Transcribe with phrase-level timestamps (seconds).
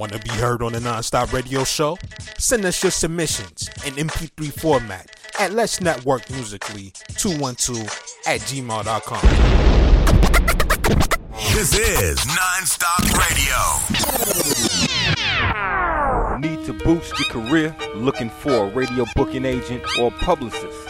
[0.00, 1.98] Want to be heard on the Nonstop Radio Show?
[2.38, 7.82] Send us your submissions in MP3 format at Let's Network Musically 212
[8.26, 9.20] at gmail.com.
[11.52, 13.58] This is Nonstop Radio.
[16.38, 17.76] Need to boost your career?
[17.94, 20.89] Looking for a radio booking agent or publicist?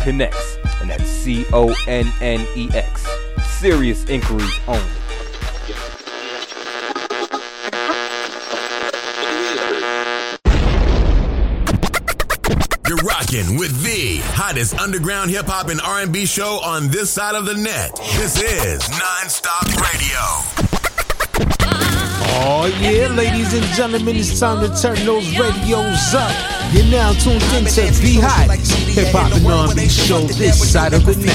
[0.00, 0.34] Connex,
[0.80, 3.06] and that's C O N N E X.
[3.58, 4.82] Serious inquiries only.
[12.88, 17.44] You're rocking with the hottest underground hip hop and R&B show on this side of
[17.44, 17.94] the net.
[18.16, 20.70] This is Nonstop Radio.
[22.42, 26.59] Oh yeah, ladies and gentlemen, it's time to turn those radios up.
[26.70, 28.46] You're now tuned into the hot
[28.94, 31.34] hip hop and R&B show this side of the net.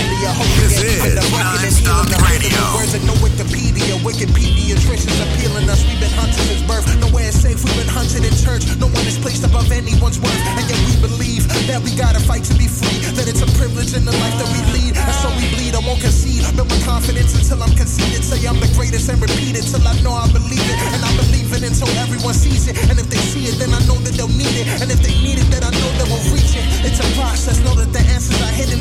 [0.63, 2.55] This is Nonstop Radio.
[2.71, 5.83] Words of no Wikipedia, Wikipedia trenches appealing us.
[5.83, 6.87] We've been hunted since birth.
[7.03, 7.59] Nowhere is safe.
[7.67, 8.63] We've been hunted in church.
[8.79, 12.47] No one is placed above anyone's worth, and yet we believe that we gotta fight
[12.47, 13.03] to be free.
[13.19, 15.75] That it's a privilege in the life that we lead, and so we bleed.
[15.75, 16.47] I won't concede.
[16.55, 18.23] Build my confidence until I'm conceded.
[18.23, 21.11] Say I'm the greatest and repeat it till I know I believe it, and I
[21.19, 22.79] believe it until everyone sees it.
[22.87, 24.71] And if they see it, then I know that they'll need it.
[24.79, 26.65] And if they then I know that we'll reach it.
[26.85, 27.59] It's a process.
[27.63, 28.74] Know that the answers are hidden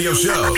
[0.00, 0.56] Radio Show.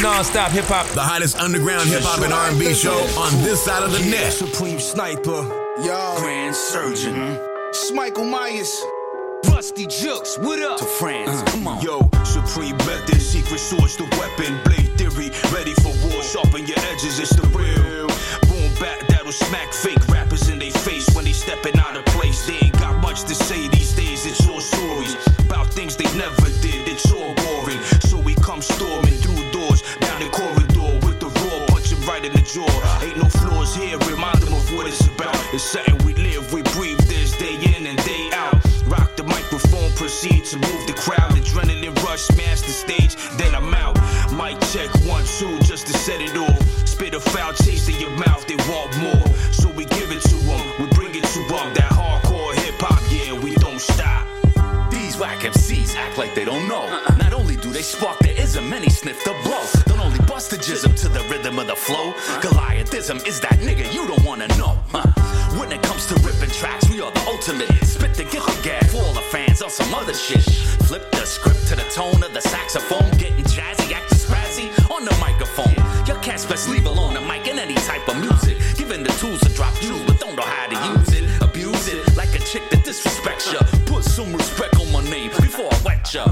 [0.00, 0.86] Non-stop hip hop.
[0.94, 4.32] The hottest underground hip hop and R&B show on this side of the net.
[4.32, 5.42] Supreme Sniper,
[5.82, 7.36] Yo, Grand Surgeon,
[7.74, 8.70] Schmeichel Myers
[9.50, 10.78] Rusty Jukes, what up?
[10.78, 11.30] to France.
[11.30, 11.82] Uh, come on.
[11.82, 17.18] Yo, Supreme Method, secret source, the weapon, blade theory, ready for war, sharpen your edges,
[17.18, 18.06] it's the real.
[18.46, 22.46] Boom back, that'll smack fake rappers in they face when they stepping out of place.
[22.46, 26.48] They ain't got much to say these days, it's all stories about things they never
[26.60, 27.78] did, it's all boring.
[34.76, 35.34] What it's about.
[35.54, 38.54] It's something we live, we breathe this day in and day out.
[38.86, 41.32] Rock the microphone, proceed to move the crowd.
[41.32, 43.96] Adrenaline rush, smash the stage, then I'm out.
[44.32, 46.60] Mic check one, two, just to set it off.
[46.86, 49.26] Spit a foul taste in your mouth, they want more.
[49.50, 51.72] So we give it to them, we bring it to them.
[51.74, 54.26] That hardcore hip hop, yeah, we don't stop.
[54.90, 56.82] These whack MCs act like they don't know.
[56.82, 57.16] Uh-uh.
[57.16, 59.85] Not only do they spark the ism, many sniff the blow.
[60.16, 62.14] The Don't bust the jism to the rhythm of the flow.
[62.40, 64.78] Goliathism is that nigga you don't wanna know.
[64.88, 65.04] Huh?
[65.60, 67.68] When it comes to ripping tracks, we are the ultimate.
[67.84, 70.42] Spit the get the gag for all the fans on some other shit.
[70.88, 75.14] Flip the script to the tone of the saxophone, getting jazzy, acting spazzy on the
[75.20, 75.76] microphone.
[76.06, 78.56] Your cats best leave alone the mic and any type of music.
[78.76, 81.24] Given the tools to drop jewels, but don't know how to use it.
[81.42, 83.60] Abuse it like a chick that disrespects ya.
[83.84, 86.24] Put some respect on my name before I wet ya.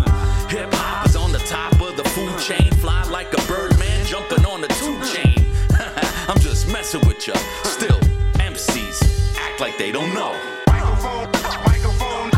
[6.94, 7.34] Messing with ya.
[7.64, 7.98] Still,
[8.34, 10.34] MCs act like they don't know.
[10.68, 11.30] Microphone,
[11.64, 12.30] microphone,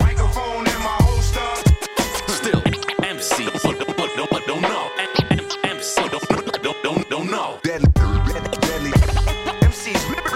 [0.00, 1.48] microphone in my holster.
[2.28, 2.60] Still,
[3.02, 4.90] MCs don't, don't, don't, don't know.
[5.64, 7.58] MCs don't, don't, don't, don't know.
[7.62, 7.88] Deadly,
[8.60, 8.92] deadly.
[9.62, 10.31] MC's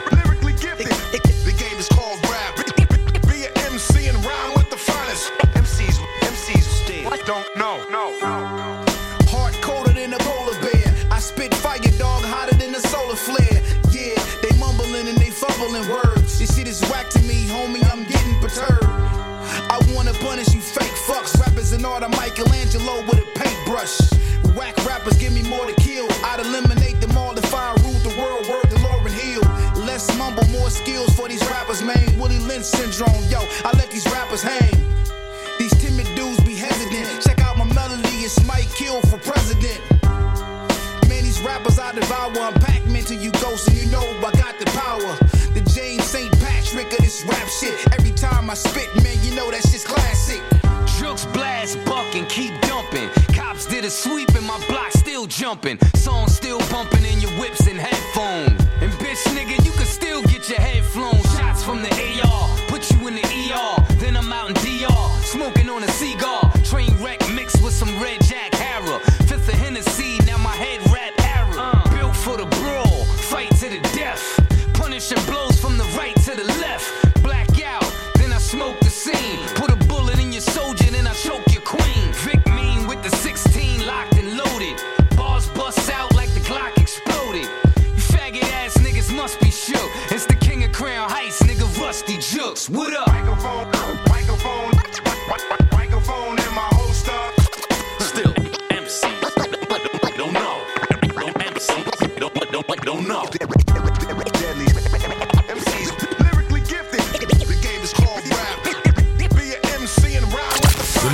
[32.77, 33.41] syndrome, yo.
[33.65, 34.75] I let these rappers hang.
[35.59, 37.23] These timid dudes be hesitant.
[37.23, 39.81] Check out my melody, it's Mike Kill for president.
[41.09, 44.59] Man, these rappers I devour, I'm Pac-Man till you ghost and you know I got
[44.59, 45.13] the power.
[45.55, 46.31] The James St.
[46.41, 47.75] Patrick of this rap shit.
[47.99, 50.43] Every time I spit, man, you know that shit's classic.
[51.01, 53.09] Jokes blast, buck, and keep dumping.
[53.35, 55.79] Cops did a sweep and my block still jumping.
[55.95, 56.36] Songs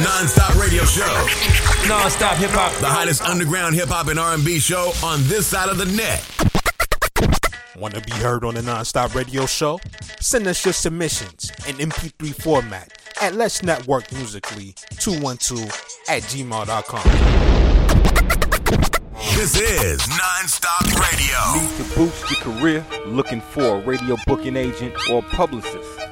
[0.03, 1.27] non-stop radio show.
[1.89, 2.73] Non-stop hip hop.
[2.81, 6.23] The hottest underground hip hop and R&B show on this side of the net.
[7.77, 9.81] Want to be heard on the Nonstop Radio Show?
[10.21, 15.65] Send us your submissions in MP3 format at Let's Network Musically 212
[16.09, 17.03] at gmail.com.
[19.35, 21.63] This is non-stop radio.
[21.63, 22.87] Need to boost your career?
[23.07, 26.12] Looking for a radio booking agent or publicist?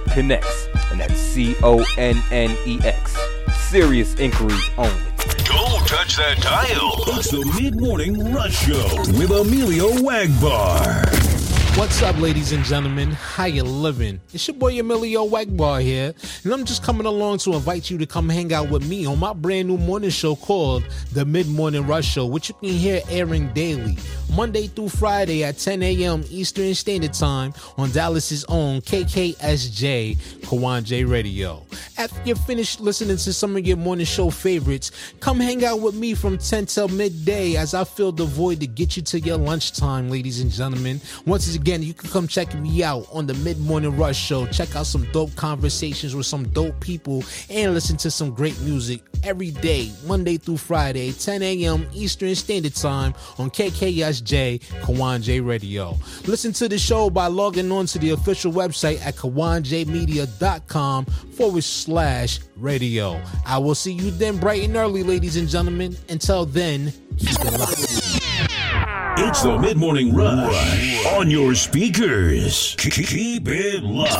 [0.11, 0.45] Connex,
[0.91, 3.17] and that's C O N N E X.
[3.69, 5.01] Serious inquiries only.
[5.45, 6.91] Don't touch that dial.
[7.17, 11.30] It's the Mid Morning Rush Show with Emillio Egbar.
[11.75, 13.11] What's up, ladies and gentlemen?
[13.11, 14.19] How you living?
[14.33, 16.13] It's your boy Emillio Egbar here,
[16.43, 19.17] and I'm just coming along to invite you to come hang out with me on
[19.19, 23.01] my brand new morning show called The Mid Morning Rush Show, which you can hear
[23.09, 23.97] airing daily,
[24.35, 26.25] Monday through Friday at 10 a.m.
[26.29, 31.65] Eastern Standard Time on Dallas's own KKSJ Kawon J Radio.
[31.97, 35.95] After you're finished listening to some of your morning show favorites, come hang out with
[35.95, 39.37] me from 10 till midday as I fill the void to get you to your
[39.37, 40.99] lunchtime, ladies and gentlemen.
[41.25, 44.47] Once again, you can come check me out on the Mid Morning Rush Show.
[44.47, 49.01] Check out some dope conversations with some dope people and listen to some great music
[49.23, 51.87] every day, Monday through Friday, 10 a.m.
[51.93, 55.95] Eastern Standard Time on KKSJ Kawon J Radio.
[56.25, 62.39] Listen to the show by logging on to the official website at kawonjmedia.com forward slash
[62.57, 63.21] radio.
[63.45, 65.95] I will see you then bright and early, ladies and gentlemen.
[66.09, 67.90] Until then, keep it locked.
[69.23, 72.75] It's the Mid Morning Rush on your speakers.
[72.79, 74.11] Keep it locked.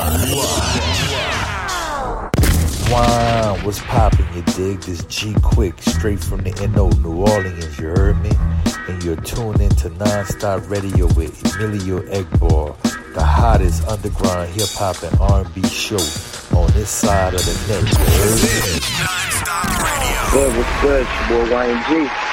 [2.88, 4.80] Wow, What's poppin', you dig?
[4.82, 8.30] This G Quick, straight from the NO, New Orleans, you heard me?
[8.88, 12.76] And you're tuned into Non-Stop Radio with Emillio Egbar,
[13.14, 15.96] the hottest underground hip-hop and R&B show
[16.56, 19.02] on this side of the net, you heard me?
[20.32, 21.06] Good, what's good?
[21.10, 22.31] It's your boy YNG.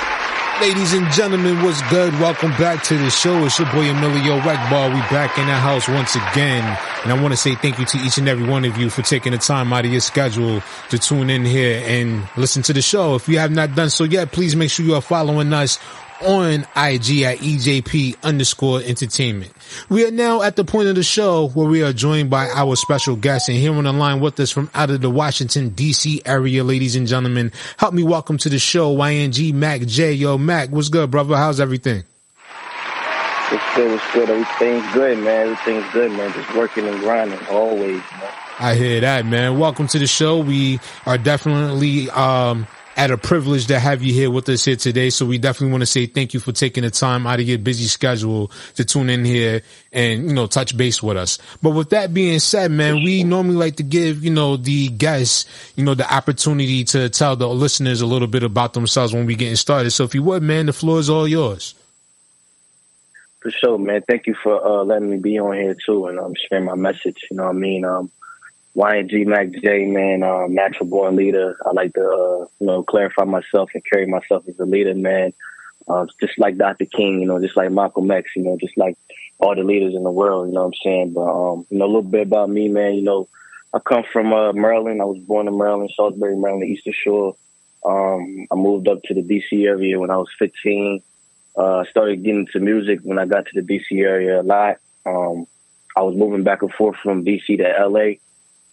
[0.62, 2.12] Ladies and gentlemen, what's good?
[2.16, 3.46] Welcome back to the show.
[3.46, 4.94] It's your boy Emillio Egbar.
[4.94, 6.78] We back in the house once again.
[7.04, 9.02] And I want to say thank you to each and every one of you for
[9.02, 12.82] taking the time out of your schedule to tune in here and listen to the
[12.82, 13.16] show.
[13.16, 15.80] If you have not done so yet, please make sure you are following us
[16.22, 19.52] on IG at EJP underscore entertainment.
[19.88, 22.76] We are now at the point of the show where we are joined by our
[22.76, 26.22] special guest and here on the line with us from out of the Washington DC
[26.26, 27.52] area, ladies and gentlemen.
[27.78, 30.14] Help me welcome to the show, YNG Mac Jay.
[30.14, 31.36] Yo, Mac, what's good, brother?
[31.38, 32.04] How's everything?
[33.50, 33.92] What's good?
[33.92, 34.30] What's good?
[34.30, 35.48] Everything's good, man.
[35.48, 36.34] Everything's good, man.
[36.34, 38.34] Just working and grinding always, man.
[38.60, 39.58] I hear that, man.
[39.58, 40.40] Welcome to the show.
[40.40, 42.68] We are definitely, um,
[43.00, 45.10] at a privilege to have you here with us here today.
[45.10, 47.58] So we definitely want to say thank you for taking the time out of your
[47.58, 49.62] busy schedule to tune in here
[49.94, 51.38] and, you know, touch base with us.
[51.64, 55.46] But with that being said, man, we normally like to give, you know, the guests,
[55.78, 59.36] you know, the opportunity to tell the listeners a little bit about themselves when we
[59.36, 59.92] getting started.
[59.92, 61.76] So if you would, man, the floor is all yours.
[63.40, 64.04] For sure, man.
[64.06, 67.28] Thank you for uh, letting me be on here too and um, sharing my message.
[67.32, 67.86] You know what I mean?
[67.86, 68.12] Um,
[68.76, 71.58] YNG Mac Jay, man, um, natural born leader.
[71.66, 75.34] I like to, uh, you know, clarify myself and carry myself as a leader, man.
[75.88, 76.86] Uh, just like Dr.
[76.86, 78.96] King, you know, just like Malcolm X, you know, just like
[79.40, 81.14] all the leaders in the world, you know what I'm saying?
[81.14, 83.28] But, um, you know, a little bit about me, man, you know,
[83.74, 85.02] I come from, uh, Maryland.
[85.02, 87.36] I was born in Maryland, Salisbury, Maryland, Eastern Shore.
[87.84, 91.02] Um, I moved up to the DC area when I was 15.
[91.56, 94.78] Uh, started getting into music when I got to the DC area a lot.
[95.06, 95.48] Um,
[95.96, 98.16] I was moving back and forth from DC to LA.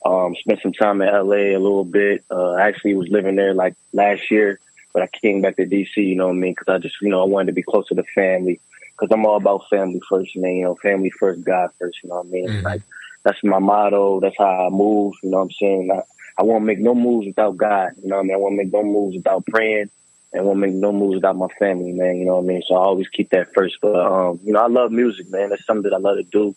[0.07, 2.25] Um, spent some time in LA a little bit.
[2.31, 4.61] Uh, actually was living there like last year,
[4.95, 6.55] but I came back to DC, you know what I mean?
[6.55, 8.61] Cause I just, you know, I wanted to be closer to family
[8.97, 12.17] cause I'm all about family first, man, you know, family first, God first, you know
[12.17, 12.49] what I mean?
[12.49, 12.65] Mm-hmm.
[12.65, 12.83] Like,
[13.25, 14.21] that's my motto.
[14.21, 15.91] That's how I move, you know what I'm saying?
[15.93, 16.03] I,
[16.39, 18.35] I won't make no moves without God, you know what I mean?
[18.35, 19.91] I won't make no moves without praying
[20.33, 22.63] and won't make no moves without my family, man, you know what I mean?
[22.67, 23.79] So I always keep that first.
[23.81, 25.51] But, um, you know, I love music, man.
[25.51, 26.55] That's something that I love to do.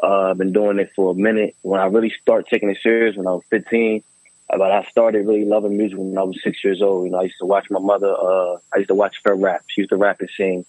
[0.00, 1.56] Uh, I've been doing it for a minute.
[1.62, 4.02] When I really start taking it serious, when I was 15,
[4.50, 7.06] uh, but I started really loving music when I was six years old.
[7.06, 8.14] You know, I used to watch my mother.
[8.14, 9.62] Uh, I used to watch her rap.
[9.68, 10.64] She used to rap and sing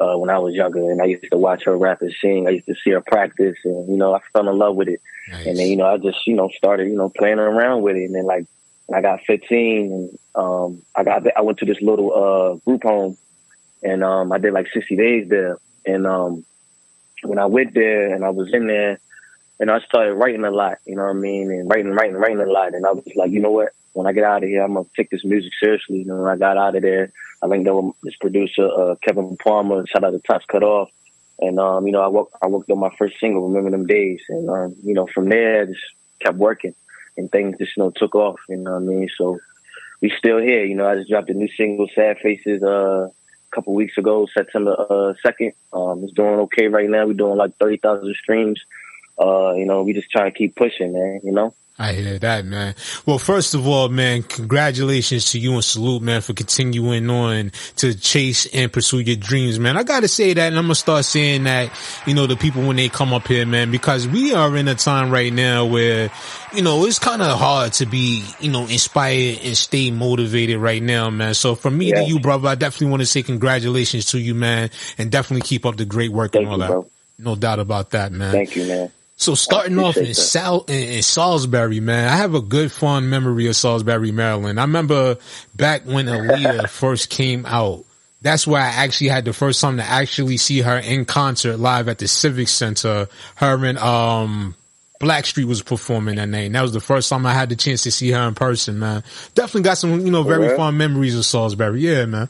[0.00, 2.46] uh, when I was younger, and I used to watch her rap and sing.
[2.46, 5.00] I used to see her practice, and you know, I fell in love with it.
[5.30, 5.46] Nice.
[5.46, 8.04] And then, you know, I just you know started you know playing around with it,
[8.04, 8.46] and then like
[8.86, 12.82] when I got 15, and um, I got I went to this little uh group
[12.82, 13.16] home,
[13.82, 16.44] and um, I did like 60 days there, and um
[17.24, 18.98] when I went there and I was in there
[19.60, 21.50] and I started writing a lot, you know what I mean?
[21.50, 22.74] And writing, writing, writing a lot.
[22.74, 23.70] And I was like, you know what?
[23.92, 26.04] When I get out of here, I'm to take this music seriously.
[26.04, 27.12] Know, when I got out of there,
[27.42, 30.90] I linked up with this producer, uh, Kevin Palmer, shout out to Tops Cut Off.
[31.40, 34.22] And, um, you know, I worked, I worked on my first single, Remember Them Days.
[34.28, 35.80] And, um, you know, from there, I just
[36.20, 36.74] kept working
[37.16, 39.08] and things just, you know, took off, you know what I mean?
[39.16, 39.38] So
[40.00, 43.08] we still here, you know, I just dropped a new single, Sad Faces, uh,
[43.54, 45.52] couple weeks ago, September uh, second.
[45.72, 47.06] Um, it's doing okay right now.
[47.06, 48.60] We're doing like thirty thousand streams.
[49.18, 51.20] Uh, you know, we just trying to keep pushing, man.
[51.22, 51.54] You know.
[51.76, 52.76] I hear that, man.
[53.04, 57.94] Well, first of all, man, congratulations to you and salute, man, for continuing on to
[57.98, 59.76] chase and pursue your dreams, man.
[59.76, 61.72] I gotta say that, and I'm gonna start saying that,
[62.06, 64.76] you know, the people when they come up here, man, because we are in a
[64.76, 66.12] time right now where,
[66.54, 70.82] you know, it's kind of hard to be, you know, inspired and stay motivated right
[70.82, 71.34] now, man.
[71.34, 72.02] So from me Yeah.
[72.02, 75.66] to you, brother, I definitely want to say congratulations to you, man, and definitely keep
[75.66, 76.68] up the great work and all that.
[76.68, 76.86] bro.
[77.18, 78.30] No doubt about that, man.
[78.30, 78.92] Thank you, man.
[79.24, 80.12] So starting off in.
[80.12, 84.60] Sal- in, in Salisbury, man, I have a good fond memory of Salisbury, Maryland.
[84.60, 85.16] I remember
[85.54, 87.84] back when Aaliyah first came out.
[88.20, 91.88] That's where I actually had the first time to actually see her in concert live
[91.88, 93.08] at the Civic Center.
[93.36, 94.56] Her and um
[95.00, 96.46] Blackstreet was performing that night.
[96.46, 98.78] And that was the first time I had the chance to see her in person,
[98.78, 99.04] man.
[99.34, 100.56] Definitely got some, you know, very Alright.
[100.56, 101.80] fond memories of Salisbury.
[101.80, 102.28] Yeah, man.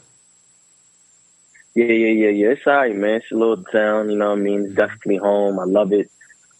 [1.75, 2.47] Yeah, yeah, yeah, yeah.
[2.51, 3.15] It's all right, man.
[3.15, 4.65] It's a little town, you know what I mean?
[4.65, 5.59] It's definitely home.
[5.59, 6.09] I love it.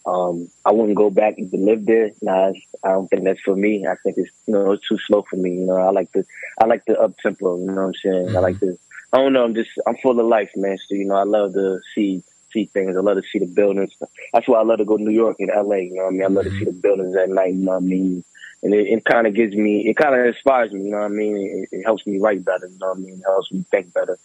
[0.06, 2.12] Um, I wouldn't go back to live there.
[2.22, 2.52] Nah,
[2.84, 3.88] I don't think that's for me.
[3.88, 5.52] I think it's, you know, it's too slow for me.
[5.56, 6.24] You know, I like the,
[6.62, 8.36] I like the up tempo, you know what I'm saying?
[8.36, 8.78] I like the,
[9.14, 10.78] I don't know, I'm just, I'm full of life, man.
[10.78, 12.22] So, you know, I love to see,
[12.52, 12.96] see things.
[12.96, 13.96] I love to see the buildings.
[14.32, 16.12] That's why I love to go to New York and LA, you know what I
[16.12, 16.24] mean?
[16.24, 18.24] I love to see the buildings at night, you know what I mean?
[18.62, 21.06] And it, it kind of gives me, it kind of inspires me, you know what
[21.06, 21.68] I mean?
[21.72, 23.20] It, it helps me write better, you know what I mean?
[23.20, 24.18] It helps me think better.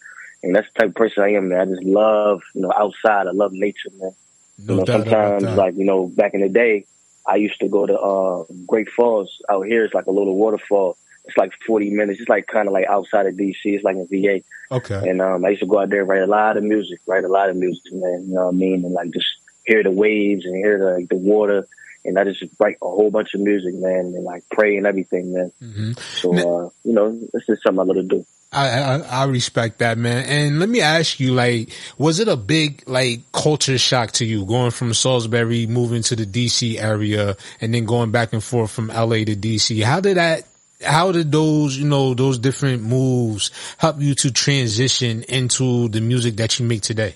[0.43, 1.61] And that's the type of person I am, man.
[1.61, 3.27] I just love, you know, outside.
[3.27, 4.15] I love nature, man.
[4.63, 6.85] No you know, sometimes, like, you know, back in the day,
[7.25, 9.85] I used to go to uh, Great Falls out here.
[9.85, 10.97] It's like a little waterfall.
[11.25, 12.19] It's like 40 minutes.
[12.19, 13.57] It's like kind of like outside of DC.
[13.63, 14.41] It's like in VA.
[14.71, 15.09] Okay.
[15.09, 17.23] And um, I used to go out there and write a lot of music, write
[17.23, 18.25] a lot of music, man.
[18.27, 18.85] You know what I mean?
[18.85, 19.27] And like just
[19.65, 21.67] hear the waves and hear the, like, the water.
[22.03, 25.33] And I just write a whole bunch of music, man, and like pray and everything,
[25.33, 25.51] man.
[25.61, 25.91] Mm-hmm.
[25.93, 28.25] So, uh, you know, this is something I love to do.
[28.53, 30.25] I, I I respect that, man.
[30.25, 34.45] And let me ask you, like, was it a big like culture shock to you
[34.45, 38.87] going from Salisbury, moving to the DC area, and then going back and forth from
[38.87, 39.81] LA to DC?
[39.83, 40.43] How did that?
[40.83, 46.35] How did those, you know, those different moves help you to transition into the music
[46.37, 47.15] that you make today?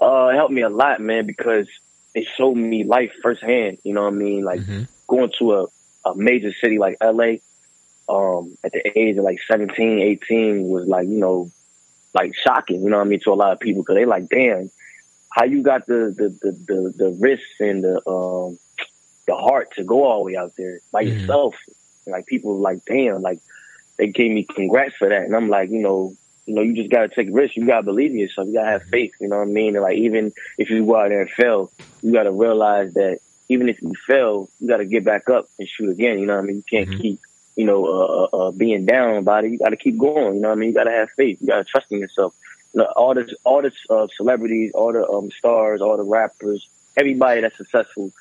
[0.00, 1.68] Uh, it helped me a lot, man, because
[2.16, 3.78] it showed me life firsthand.
[3.84, 4.42] You know what I mean?
[4.42, 4.60] Like
[5.06, 5.66] going to a,
[6.08, 7.34] a major city like LA,
[8.08, 11.50] um, at the age of like 17, 18 was like, you know,
[12.14, 14.28] like shocking, you know what I mean, to a lot of people because they like,
[14.30, 14.70] damn,
[15.30, 18.58] how you got the, the, the, the, the risks and the, um,
[19.26, 21.54] the heart to go all the way out there by yourself.
[22.06, 23.40] And, like people like, damn, like
[23.98, 25.24] they gave me congrats for that.
[25.24, 26.14] And I'm like, you know,
[26.46, 27.56] you know, you just gotta take risks.
[27.56, 28.46] You gotta believe in yourself.
[28.46, 29.12] You gotta have faith.
[29.20, 29.74] You know what I mean?
[29.74, 31.72] And like even if you go out there and fail,
[32.02, 35.90] you gotta realize that even if you fail, you gotta get back up and shoot
[35.90, 36.18] again.
[36.18, 36.56] You know what I mean?
[36.56, 37.20] You can't keep,
[37.56, 39.50] you know, uh, uh, uh, being down about it.
[39.50, 40.36] You gotta keep going.
[40.36, 40.68] You know what I mean?
[40.70, 41.38] You gotta have faith.
[41.40, 42.34] You gotta trust in yourself.
[42.72, 46.68] You know, all the all the uh, celebrities, all the um, stars, all the rappers,
[46.96, 48.12] everybody that's successful,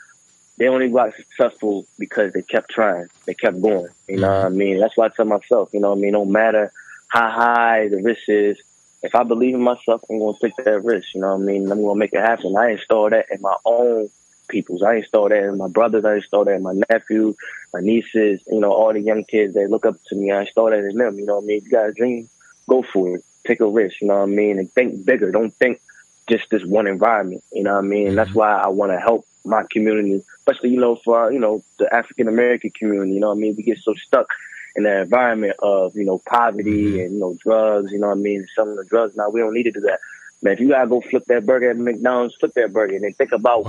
[0.57, 3.07] they only got successful because they kept trying.
[3.27, 3.89] They kept going.
[4.07, 4.79] You know what I mean?
[4.79, 6.13] That's why I tell myself, you know what I mean?
[6.13, 6.71] No matter
[7.07, 8.57] how high the risk is,
[9.03, 11.13] if I believe in myself, I'm going to take that risk.
[11.13, 11.71] You know what I mean?
[11.71, 12.55] I'm going to make it happen.
[12.57, 14.09] I install that in my own
[14.47, 14.83] peoples.
[14.83, 16.05] I install that in my brothers.
[16.05, 17.35] I install that in my nephew,
[17.73, 20.31] my nieces, you know, all the young kids that look up to me.
[20.31, 21.19] I install that in them.
[21.19, 21.61] You know what I mean?
[21.63, 22.29] You got a dream,
[22.67, 23.23] go for it.
[23.45, 24.01] Take a risk.
[24.01, 24.57] You know what I mean?
[24.57, 25.31] And think bigger.
[25.31, 25.79] Don't think
[26.27, 27.43] just this one environment.
[27.53, 28.15] You know what I mean?
[28.15, 28.39] That's mm-hmm.
[28.39, 32.27] why I want to help my community, especially, you know, for, you know, the African
[32.27, 33.13] American community.
[33.13, 33.55] You know what I mean?
[33.55, 34.27] We get so stuck
[34.75, 38.21] in the environment of, you know, poverty and, you know, drugs, you know what I
[38.21, 38.45] mean?
[38.55, 39.15] Selling the drugs.
[39.15, 39.99] Now, we don't need to do that.
[40.41, 43.13] Man, if you gotta go flip that burger at McDonald's, flip that burger and then
[43.13, 43.65] think about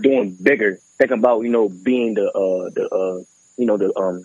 [0.00, 0.78] doing bigger.
[0.98, 3.22] Think about, you know, being the, uh, the, uh,
[3.58, 4.24] you know, the, um,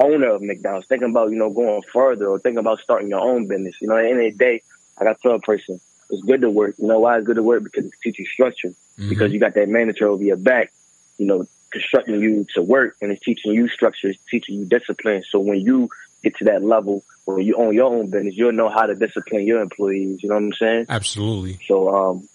[0.00, 0.86] owner of McDonald's.
[0.88, 3.76] Thinking about, you know, going further or thinking about starting your own business.
[3.80, 4.62] You know, at the end of the day,
[4.98, 6.74] I got to tell a person, it's good to work.
[6.78, 7.62] You know why it's good to work?
[7.62, 8.72] Because it teaches you structure.
[9.08, 10.72] Because you got that manager over your back,
[11.18, 15.22] you know, constructing you to work and it's teaching you structure, it's teaching you discipline.
[15.28, 15.88] So when you
[16.22, 19.46] get to that level where you own your own business, you'll know how to discipline
[19.46, 20.22] your employees.
[20.22, 20.86] You know what I'm saying?
[20.88, 21.60] Absolutely.
[21.66, 22.28] So, um,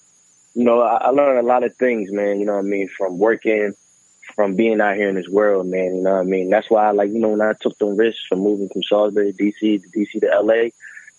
[0.54, 2.40] you know, I, I learned a lot of things, man.
[2.40, 2.88] You know what I mean?
[2.88, 3.74] From working,
[4.36, 5.96] from being out here in this world, man.
[5.96, 6.50] You know what I mean?
[6.50, 9.34] That's why I like, you know, when I took them risks from moving from Salisbury,
[9.34, 10.70] DC, to DC to LA,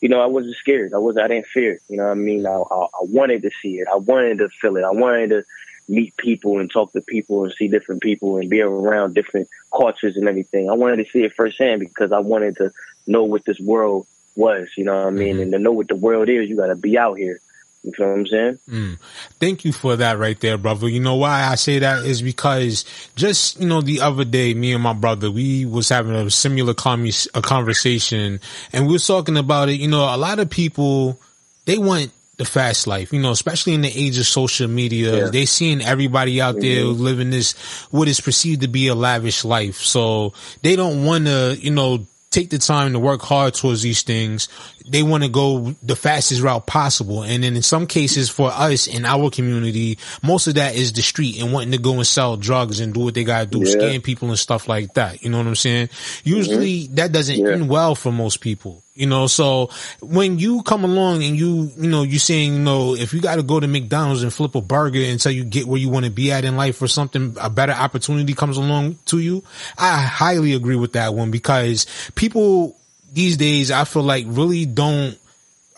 [0.00, 0.92] you know, I wasn't scared.
[0.94, 1.81] I was, I didn't fear.
[1.88, 2.46] You know what I mean?
[2.46, 3.88] I, I, I wanted to see it.
[3.90, 4.85] I wanted to feel it.
[4.85, 5.44] I wanted to
[5.88, 10.16] meet people and talk to people and see different people and be around different cultures
[10.16, 10.68] and everything.
[10.68, 12.72] I wanted to see it firsthand because I wanted to
[13.07, 14.68] know what this world was.
[14.77, 15.40] You know what I mean?
[15.40, 17.40] And to know what the world is, you got to be out here.
[17.87, 18.59] You feel what I'm saying?
[18.68, 18.99] Mm.
[19.38, 20.88] Thank you for that right there, brother.
[20.88, 24.72] You know why I say that is because just, you know, the other day, me
[24.72, 28.40] and my brother, we was having a similar com- a conversation
[28.72, 29.75] and we was talking about it.
[29.75, 31.20] You know, a lot of people,
[31.64, 35.25] they want the fast life, you know, especially in the age of social media.
[35.25, 35.31] Yeah.
[35.31, 36.99] They seeing everybody out there Mhm.
[37.01, 37.55] living this,
[37.90, 39.81] what is perceived to be a lavish life.
[39.83, 44.03] So they don't want to, you know, take the time to work hard towards these
[44.03, 44.49] things.
[44.88, 47.22] They want to go the fastest route possible.
[47.22, 51.03] And then in some cases for us in our community, most of that is the
[51.03, 53.68] street and wanting to go and sell drugs and do what they got to do,
[53.68, 53.77] Yeah.
[53.77, 55.22] scam people and stuff like that.
[55.22, 55.88] You know what I'm saying?
[56.25, 56.94] Usually mm-hmm.
[56.96, 58.83] that doesn't end well for most people.
[58.96, 59.68] You know, so
[60.01, 63.37] when you come along and you, you know, you're saying, you know, if you got
[63.37, 66.11] to go to McDonald's and flip a burger until you get where you want to
[66.11, 69.44] be at in life or something, a better opportunity comes along to you.
[69.77, 72.75] I highly agree with that one because people
[73.12, 75.19] these days, I feel like really don't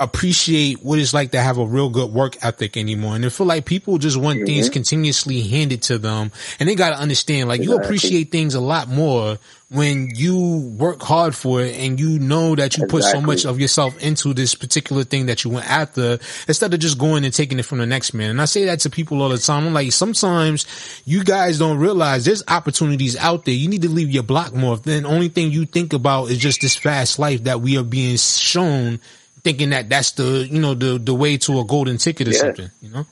[0.00, 3.16] appreciate what it's like to have a real good work ethic anymore.
[3.16, 4.72] And I feel like people just want things Mhm.
[4.72, 6.30] continuously handed to them
[6.60, 9.38] and they got to understand, like you appreciate things a lot more
[9.70, 13.60] when you work hard for it and you know that you put so much of
[13.60, 17.58] yourself into this particular thing that you went after instead of just going and taking
[17.58, 18.30] it from the next man.
[18.30, 19.66] And I say that to people all the time.
[19.66, 20.64] I'm like, sometimes
[21.04, 23.54] you guys don't realize there's opportunities out there.
[23.54, 24.78] You need to leave your block more.
[24.78, 27.82] Then the only thing you think about is just this fast life that we are
[27.82, 29.00] being shown
[29.48, 32.40] thinking that that's the, you know, the, the way to a golden ticket or Yeah.
[32.40, 33.06] something, you know?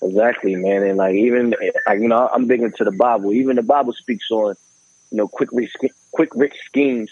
[0.00, 0.84] Exactly, man.
[0.84, 1.52] And like even
[1.86, 3.32] like you know, I'm big into the Bible.
[3.32, 4.54] Even the Bible speaks on
[5.10, 5.72] you know quick rich,
[6.12, 7.10] quick rich schemes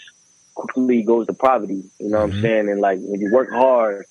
[0.53, 1.83] quickly goes to poverty.
[1.99, 2.69] You know what I'm saying?
[2.69, 4.05] And like when you work hard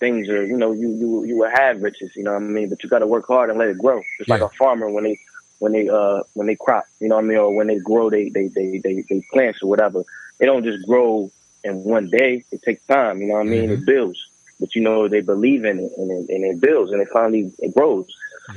[0.00, 2.70] things are, you know, you you you will have riches, you know what I mean.
[2.70, 4.00] But you got to work hard and let it grow.
[4.18, 5.18] It's like a farmer when they
[5.58, 8.08] when they uh when they crop, you know what I mean, or when they grow,
[8.08, 10.04] they they they they, they plants or whatever.
[10.38, 11.30] They don't just grow
[11.64, 12.44] in one day.
[12.50, 13.70] It takes time, you know what I mean.
[13.70, 14.20] It builds,
[14.60, 17.52] but you know they believe in it and it, and it builds and it finally
[17.58, 18.06] it grows.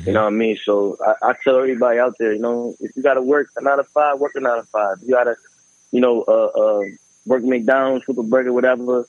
[0.05, 0.57] You know what I mean?
[0.63, 3.63] So I, I tell everybody out there, you know, if you got to work a
[3.63, 4.97] nine to five, work a nine to five.
[5.03, 5.35] You got to,
[5.91, 6.81] you know, uh, uh,
[7.25, 9.07] work McDonald's, flip a burger, whatever.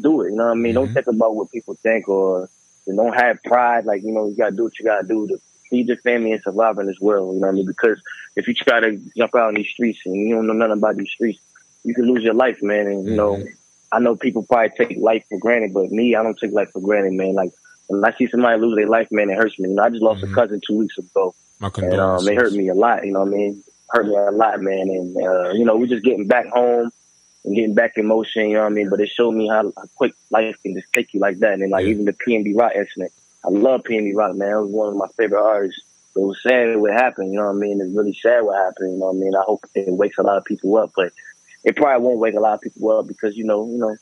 [0.00, 0.30] Do it.
[0.30, 0.74] You know what I mean?
[0.74, 2.48] Don't think about what people think or
[2.86, 3.84] you don't have pride.
[3.84, 5.96] Like you know, you got to do what you got to do to feed your
[5.98, 7.34] family and survive in this world.
[7.34, 7.66] You know what I mean?
[7.66, 8.00] Because
[8.36, 10.96] if you try to jump out in these streets and you don't know nothing about
[10.96, 11.40] these streets,
[11.84, 12.86] you can lose your life, man.
[12.86, 13.42] And you know,
[13.92, 16.80] I know people probably take life for granted, but me, I don't take life for
[16.80, 17.34] granted, man.
[17.34, 17.52] Like
[17.88, 19.68] when I see somebody lose their life, man, it hurts me.
[19.68, 22.52] You know, I just lost a cousin two weeks ago, My and um, it hurt
[22.52, 23.04] me a lot.
[23.04, 23.64] You know what I mean?
[23.90, 24.88] Hurt me a lot, man.
[24.90, 26.90] And uh, you know, we're just getting back home
[27.44, 28.50] and getting back in motion.
[28.50, 28.90] You know what I mean?
[28.90, 31.54] But it showed me how, how quick life can just take you like that.
[31.54, 33.12] And then, like even the PNB Rock incident,
[33.44, 34.50] I love PNB Rock, man.
[34.50, 35.80] It was one of my favorite artists.
[36.14, 37.32] But it was sad what happened.
[37.32, 37.80] You know what I mean?
[37.80, 38.92] It's really sad what happened.
[38.92, 39.34] You know what I mean?
[39.34, 41.12] I hope it wakes a lot of people up, but
[41.64, 43.96] it probably won't wake a lot of people up because you know, you know,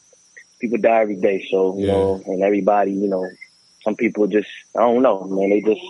[0.60, 1.46] people die every day.
[1.50, 1.92] So you Yeah.
[1.92, 3.28] know, and everybody, you know,
[3.82, 5.50] some people just I don't know, man.
[5.50, 5.80] They just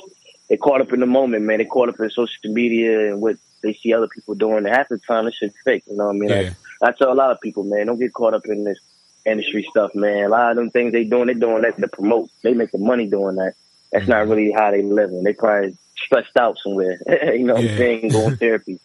[0.49, 1.59] they caught up in the moment, man.
[1.59, 4.59] They caught up in social media and what they see other people doing.
[4.67, 5.85] And half the time, this shit's fake.
[5.87, 6.31] You know what I mean?
[6.31, 6.51] Yeah.
[6.83, 8.79] I, I tell a lot of people, man, don't get caught up in this
[9.25, 10.25] industry stuff, man.
[10.27, 12.29] A lot of them things they doing, they doing that to promote.
[12.43, 13.55] They making money doing that.
[13.93, 14.09] That's Mm-hmm.
[14.09, 15.23] not really how they living.
[15.25, 16.99] They probably stressed out somewhere.
[17.35, 18.13] you know what I'm saying?
[18.13, 18.79] Going therapy.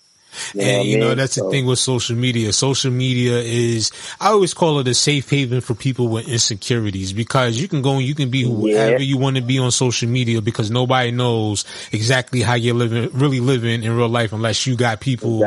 [0.54, 2.54] You know what I and you know that's the thing with social media.
[2.54, 7.60] Social media is I always call it a safe haven for people with insecurities because
[7.60, 10.42] you can go and you can be whoever you want to be on social media
[10.42, 15.00] because nobody knows exactly how you're living, really living in real life unless you got
[15.00, 15.40] people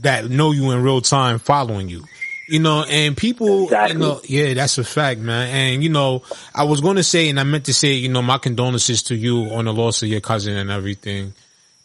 [0.00, 2.04] that know you in real time following you.
[2.48, 5.48] You know, and people, you know, yeah, that's a fact, man.
[5.50, 8.22] And you know, I was going to say, and I meant to say, you know,
[8.22, 11.32] my condolences to you on the loss of your cousin and everything.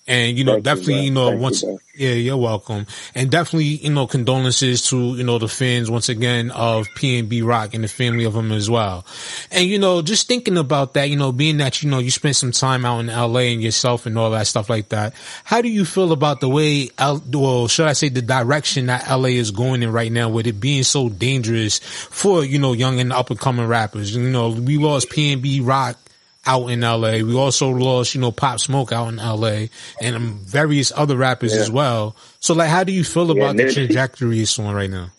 [0.08, 1.02] And you know, Thank definitely, bro.
[1.02, 1.80] you, know, Thank once, bro.
[1.96, 2.86] yeah, you're welcome.
[3.16, 7.74] And definitely, you know, condolences to, you know, the fans once again of PNB Rock
[7.74, 9.04] and the family of them as well.
[9.52, 12.36] And, you know, just thinking about that, you know, being that, you know, you spent
[12.36, 15.16] some time out in LA and yourself and all that stuff like that.
[15.44, 19.10] How do you feel about the way, L, well, should I say the direction that
[19.10, 23.00] LA is going in right now with it being so dangerous for, you know, young
[23.00, 24.16] and up and coming rappers?
[24.16, 25.98] You know, we lost PNB Rock
[26.46, 27.18] out in LA.
[27.24, 29.68] We also lost, you know, Pop Smoke out in LA
[30.02, 31.62] and um, various other rappers Yeah.
[31.62, 32.16] as well.
[32.40, 35.12] So like, how do you feel Yeah, about the trajectory it's on right now?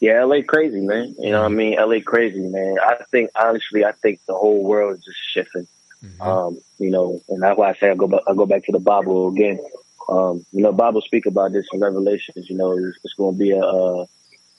[0.00, 1.14] Yeah, LA crazy, man.
[1.18, 1.76] You know what I mean?
[1.78, 2.76] LA crazy, man.
[2.82, 5.66] I think honestly, I think the whole world is just shifting.
[6.18, 8.72] Um, you know, and that's why I say I go back, I go back to
[8.72, 9.58] the Bible again.
[10.08, 12.48] Um, you know, Bible speak about this in Revelations.
[12.48, 14.06] You know, it's, it's going to be a, a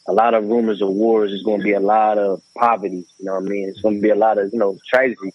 [0.07, 1.31] a lot of rumors of wars.
[1.33, 3.05] It's going to be a lot of poverty.
[3.19, 3.69] You know what I mean?
[3.69, 5.33] It's going to be a lot of you know tragedy,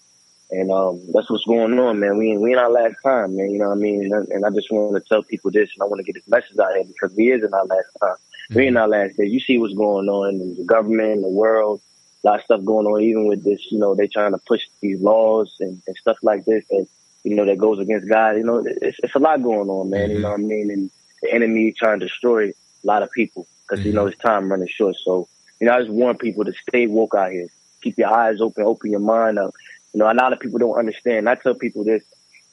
[0.50, 2.18] and um, that's what's going on, man.
[2.18, 3.50] We we in our last time, man.
[3.50, 4.12] You know what I mean?
[4.12, 6.28] And, and I just want to tell people this, and I want to get this
[6.28, 8.16] message out here because we is in our last time.
[8.54, 9.32] We in our last days.
[9.32, 11.80] You see what's going on in the government, the world,
[12.22, 13.02] a lot of stuff going on.
[13.02, 16.44] Even with this, you know, they trying to push these laws and, and stuff like
[16.44, 16.86] this and
[17.24, 18.36] you know that goes against God.
[18.36, 20.10] You know, it's, it's a lot going on, man.
[20.10, 20.70] You know what I mean?
[20.70, 20.90] And
[21.22, 22.52] the enemy trying to destroy a
[22.84, 23.96] lot of people because you mm-hmm.
[23.96, 24.96] know it's time running short.
[24.96, 25.28] So
[25.60, 27.48] you know, I just want people to stay woke out here.
[27.82, 29.54] Keep your eyes open, open your mind up.
[29.92, 31.28] You know, a lot of people don't understand.
[31.28, 32.04] I tell people this: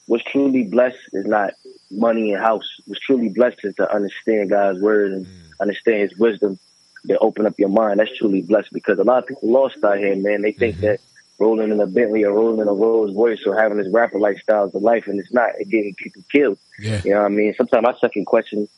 [0.06, 1.52] what's truly blessed is not
[1.90, 2.68] money and house.
[2.86, 5.30] What's truly blessed is to understand God's word and mm.
[5.60, 6.58] understand His wisdom.
[7.06, 8.00] To open up your mind.
[8.00, 10.40] That's truly blessed because a lot of people lost out here, man.
[10.40, 10.86] They think mm-hmm.
[10.86, 11.00] that
[11.38, 14.64] rolling in a Bentley or rolling in a Rolls Royce or having this rapper lifestyle
[14.64, 15.50] is the life, and it's not.
[15.58, 16.58] It's getting people killed.
[16.78, 17.02] Yeah.
[17.04, 17.54] You know what I mean?
[17.58, 18.68] Sometimes I second question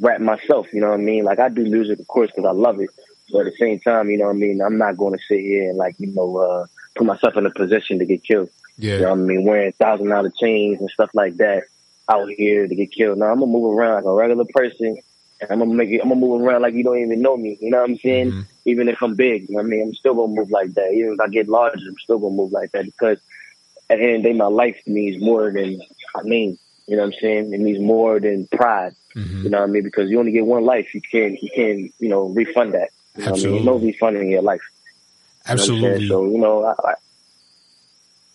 [0.00, 0.66] rap myself.
[0.72, 1.24] You know what I mean?
[1.24, 2.90] Like I do music, of course, because I love it.
[3.32, 4.60] But at the same time, you know what I mean?
[4.60, 7.50] I'm not going to sit here and like you know uh, put myself in a
[7.50, 8.50] position to get killed.
[8.78, 8.94] Yeah.
[8.94, 9.44] You know what I mean?
[9.44, 11.64] Wearing thousand dollar chains and stuff like that
[12.08, 13.18] out here to get killed.
[13.18, 14.98] Now I'm gonna move around like a regular person.
[15.38, 16.00] And I'm gonna make it.
[16.00, 17.58] I'm gonna move around like you don't even know me.
[17.60, 18.46] You know what I'm saying?
[18.64, 19.82] Even if I'm big, you know what I mean.
[19.88, 20.92] I'm still gonna move like that.
[20.92, 23.18] Even if I get larger, I'm still gonna move like that because
[23.90, 25.80] at the end of the day, my life means more than
[26.14, 26.58] I mean.
[26.86, 27.52] You know what I'm saying?
[27.52, 28.94] It means more than pride.
[29.14, 29.42] Mm-hmm.
[29.44, 29.82] You know what I mean?
[29.82, 30.94] Because you only get one life.
[30.94, 31.42] You can't.
[31.42, 31.92] You can't.
[31.98, 32.90] You know, refund that.
[33.16, 33.52] You know what I mean?
[33.52, 34.62] There's no refunding your life.
[35.48, 35.84] You know what I'm saying?
[35.84, 36.08] Absolutely.
[36.08, 36.94] So you know, I, I,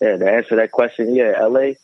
[0.00, 0.16] yeah.
[0.16, 1.76] To answer that question, yeah, L.A.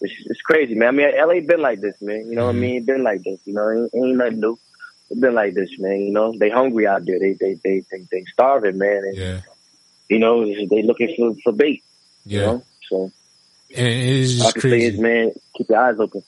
[0.00, 0.88] It's, it's crazy, man.
[0.88, 1.40] I mean, L.A.
[1.40, 2.26] been like this, man.
[2.28, 2.60] You know what I mm-hmm.
[2.60, 2.76] mean?
[2.76, 3.40] It been like this.
[3.44, 4.58] You know, ain't, ain't nothing new.
[5.10, 6.00] It been like this, man.
[6.00, 7.18] You know, they hungry out there.
[7.18, 9.02] They they they they, they starving, man.
[9.04, 9.40] And, Yeah.
[10.08, 11.82] You know, they looking for for bait.
[12.24, 12.46] You Yeah.
[12.46, 13.12] know, so
[13.76, 14.86] And it's just crazy.
[14.86, 16.22] is, man, keep your eyes open.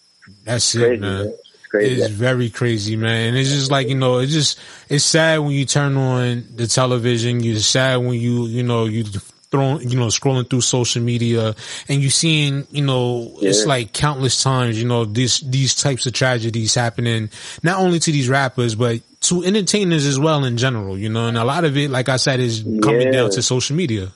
[0.44, 1.24] That's Crazy, it, man.
[1.24, 1.26] man.
[1.28, 2.02] It's crazy.
[2.02, 3.28] It's very crazy, man.
[3.28, 6.66] And it's just like, you know, it's just, it's sad when you turn on the
[6.66, 7.40] television.
[7.40, 9.04] You're sad when you, you know, you
[9.50, 11.54] throwing, you know, scrolling through social media
[11.88, 13.50] and you seeing, you know, yeah.
[13.50, 17.30] it's like countless times, you know, this, these types of tragedies happening,
[17.62, 21.38] not only to these rappers, but to entertainers as well in general, you know, and
[21.38, 23.12] a lot of it, like I said, is coming yeah.
[23.12, 24.12] down to social media.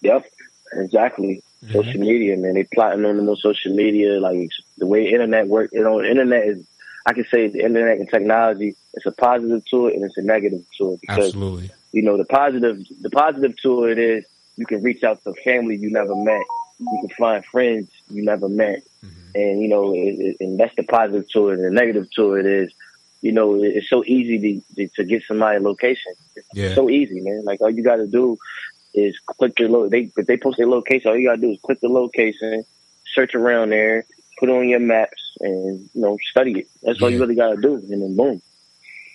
[0.00, 0.26] Yep,
[0.72, 1.42] exactly.
[1.64, 1.72] Mm-hmm.
[1.72, 2.54] Social media, man.
[2.54, 5.70] They plotting on them on social media, like the way internet work.
[5.72, 6.66] You know, internet is.
[7.04, 8.76] I can say the internet and technology.
[8.94, 11.70] It's a positive to it and it's a negative to it because Absolutely.
[11.92, 12.84] you know the positive.
[13.00, 14.24] The positive to it is
[14.56, 16.44] you can reach out to family you never met.
[16.78, 19.30] You can find friends you never met, mm-hmm.
[19.34, 21.54] and you know, it, it, and that's the positive to it.
[21.54, 22.72] And the negative to it is
[23.22, 26.12] you know, it's so easy to, to get somebody location.
[26.34, 26.74] It's yeah.
[26.74, 27.44] so easy, man.
[27.44, 28.36] Like all you got to do
[28.94, 31.60] is click the lo- they if they post their location, all you gotta do is
[31.62, 32.64] click the location,
[33.14, 34.04] search around there,
[34.38, 36.68] put it on your maps, and you know study it.
[36.82, 37.04] That's yeah.
[37.04, 38.42] all you really gotta do, and then boom.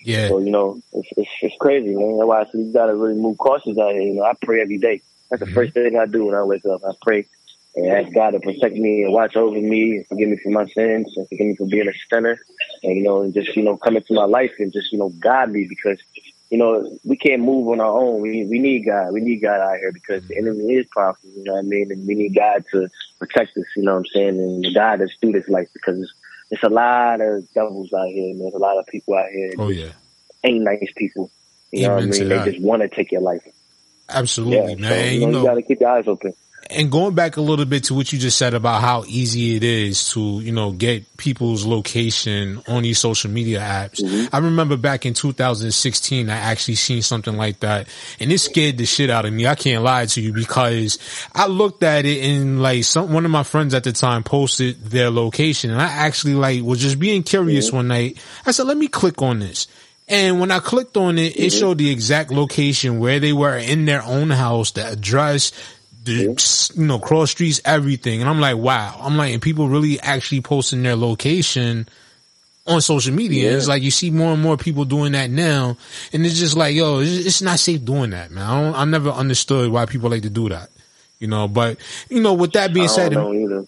[0.04, 0.28] Yeah.
[0.28, 2.18] So you know it's it's, it's crazy, man.
[2.18, 4.02] That's why I said you gotta really move cautious out here.
[4.02, 5.00] You know, I pray every day.
[5.30, 5.54] That's the mm-hmm.
[5.54, 6.82] first thing I do when I wake up.
[6.84, 7.26] I pray
[7.74, 10.66] and ask God to protect me and watch over me and forgive me for my
[10.66, 12.38] sins and forgive me for being a sinner
[12.82, 15.10] and you know and just you know come into my life and just you know
[15.20, 15.98] guide me because
[16.50, 18.20] you know, we can't move on our own.
[18.20, 19.12] We we need God.
[19.12, 21.28] We need God out here because the enemy is powerful.
[21.30, 21.90] You know what I mean?
[21.90, 23.64] And we need God to protect us.
[23.76, 24.38] You know what I'm saying?
[24.40, 26.12] And God that's through this life because it's,
[26.50, 28.30] it's a lot of devils out here.
[28.30, 29.52] And there's a lot of people out here.
[29.58, 29.92] Oh yeah,
[30.42, 31.30] ain't nice people.
[31.70, 32.28] You Amen know what I mean?
[32.28, 33.46] They just want to take your life.
[34.08, 34.90] Absolutely, yeah, man.
[34.90, 36.32] So, you know, you, know, you got to keep your eyes open
[36.70, 39.64] and going back a little bit to what you just said about how easy it
[39.64, 44.00] is to, you know, get people's location on these social media apps.
[44.00, 44.34] Mm-hmm.
[44.34, 47.88] I remember back in 2016, I actually seen something like that
[48.20, 49.46] and it scared the shit out of me.
[49.46, 50.98] I can't lie to you because
[51.34, 54.84] I looked at it and like some, one of my friends at the time posted
[54.84, 57.76] their location and I actually like was just being curious mm-hmm.
[57.76, 58.22] one night.
[58.44, 59.68] I said, let me click on this.
[60.10, 61.58] And when I clicked on it, it mm-hmm.
[61.58, 65.52] showed the exact location where they were in their own house, the address,
[66.04, 68.20] the, you know, cross streets, everything.
[68.20, 68.98] And I'm like, wow.
[69.00, 71.88] I'm like, and people really actually posting their location
[72.66, 73.50] on social media.
[73.50, 73.56] Yeah.
[73.56, 75.76] It's like you see more and more people doing that now.
[76.12, 78.74] And it's just like, yo, it's, it's not safe doing that, man.
[78.74, 80.70] I, I never understood why people like to do that
[81.18, 81.48] you know.
[81.48, 81.78] But
[82.08, 83.14] you know, with that being said,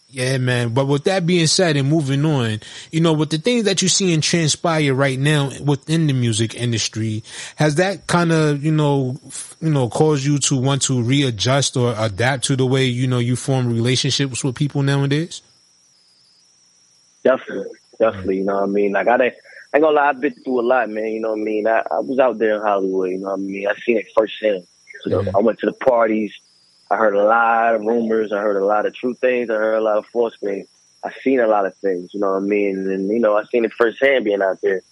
[0.09, 0.75] yeah, man.
[0.75, 2.61] But with that being said, and moving on,
[2.91, 7.23] you know, with the things that you're seeing transpire right now within the music industry,
[7.57, 9.19] has that kind of you know,
[9.61, 13.19] you know, caused you to want to readjust or adapt to the way you know
[13.19, 15.43] you form relationships with people nowadays?
[17.23, 18.39] Definitely, definitely.
[18.39, 18.93] You know what I mean?
[18.93, 19.17] Like I.
[19.17, 19.35] Didn't,
[19.73, 21.07] I ain't gonna lie, I've been through a lot, man.
[21.07, 21.67] You know what I mean?
[21.69, 23.69] I, I was out there in Hollywood, you know what I mean?
[23.69, 24.67] I seen it firsthand.
[25.03, 25.31] So yeah.
[25.35, 26.35] I went to the parties,
[26.91, 28.33] I heard a lot of rumors.
[28.33, 29.49] I heard a lot of true things.
[29.49, 30.67] I heard a lot of false things.
[31.03, 32.91] I seen a lot of things, you know what I mean?
[32.91, 34.83] And, you know, I seen it firsthand being out there.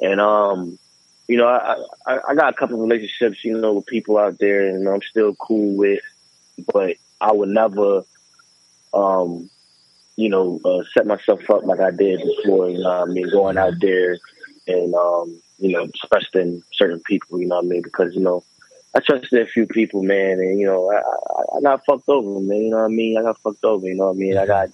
[0.00, 0.78] And, um,
[1.28, 1.76] you know, I,
[2.06, 5.02] I, I got a couple of relationships, you know, with people out there and I'm
[5.02, 6.02] still cool with,
[6.72, 8.02] but I would never,
[8.92, 9.48] um,
[10.16, 13.30] you know, uh, set myself up like I did before, you know I mean?
[13.30, 14.18] Going out there
[14.66, 17.82] and, um, you know, trusting certain people, you know what I mean?
[17.82, 18.42] Because, you know,
[18.96, 22.40] I trusted a few people, man, and you know, I, I, I got fucked over,
[22.40, 22.58] man.
[22.58, 23.18] You know what I mean?
[23.18, 23.86] I got fucked over.
[23.86, 24.38] You know what I mean?
[24.38, 24.68] I got,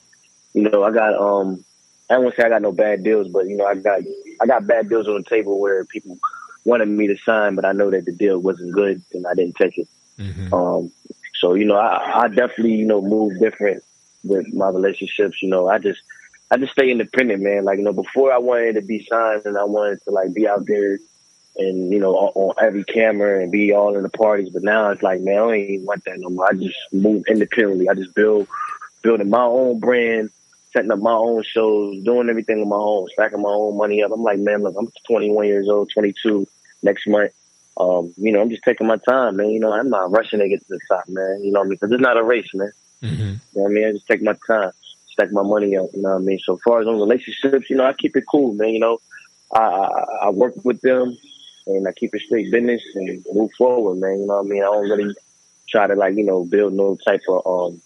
[0.52, 1.64] you know, I got um,
[2.10, 4.00] I don't want to say I got no bad deals, but you know, I got
[4.40, 6.18] I got bad deals on the table where people
[6.64, 9.56] wanted me to sign, but I know that the deal wasn't good, and I didn't
[9.56, 9.88] take it.
[10.18, 10.52] Mm-hmm.
[10.52, 10.92] Um,
[11.36, 13.82] so you know, I, I definitely you know move different
[14.22, 15.42] with my relationships.
[15.42, 16.02] You know, I just
[16.50, 17.64] I just stay independent, man.
[17.64, 20.46] Like you know, before I wanted to be signed and I wanted to like be
[20.46, 20.98] out there
[21.60, 24.50] and you know on, on, every camera and be all in the parties.
[24.50, 26.48] But now it's like, man, I don't even want that no more.
[26.48, 27.88] I just move independently.
[27.88, 28.48] I just build
[29.02, 30.30] building my own brand,
[30.72, 34.12] setting up my own shows, doing everything on my own, stacking my own money up.
[34.12, 36.46] I'm like, man, look, I'm 21 years old, 22
[36.82, 37.32] next month.
[37.76, 39.50] Um, you know, I'm just taking my time, man.
[39.50, 41.40] You know, I'm not rushing to get to the top, man.
[41.42, 41.78] You know what I mean?
[41.80, 42.72] Because it's not a race, man.
[43.02, 43.22] Mm-hmm.
[43.22, 43.88] You know what I mean?
[43.88, 44.72] I just take my time,
[45.08, 45.86] stack my money up.
[45.94, 46.38] You know what I mean?
[46.44, 48.70] So far as on relationships, you know, I keep it cool, man.
[48.70, 48.98] You know,
[49.54, 51.16] I, I, I work with them
[51.76, 54.20] and I keep it straight business and move forward, man.
[54.20, 54.62] You know what I mean?
[54.62, 55.14] I don't really
[55.68, 57.80] try to like, you know, build no type of um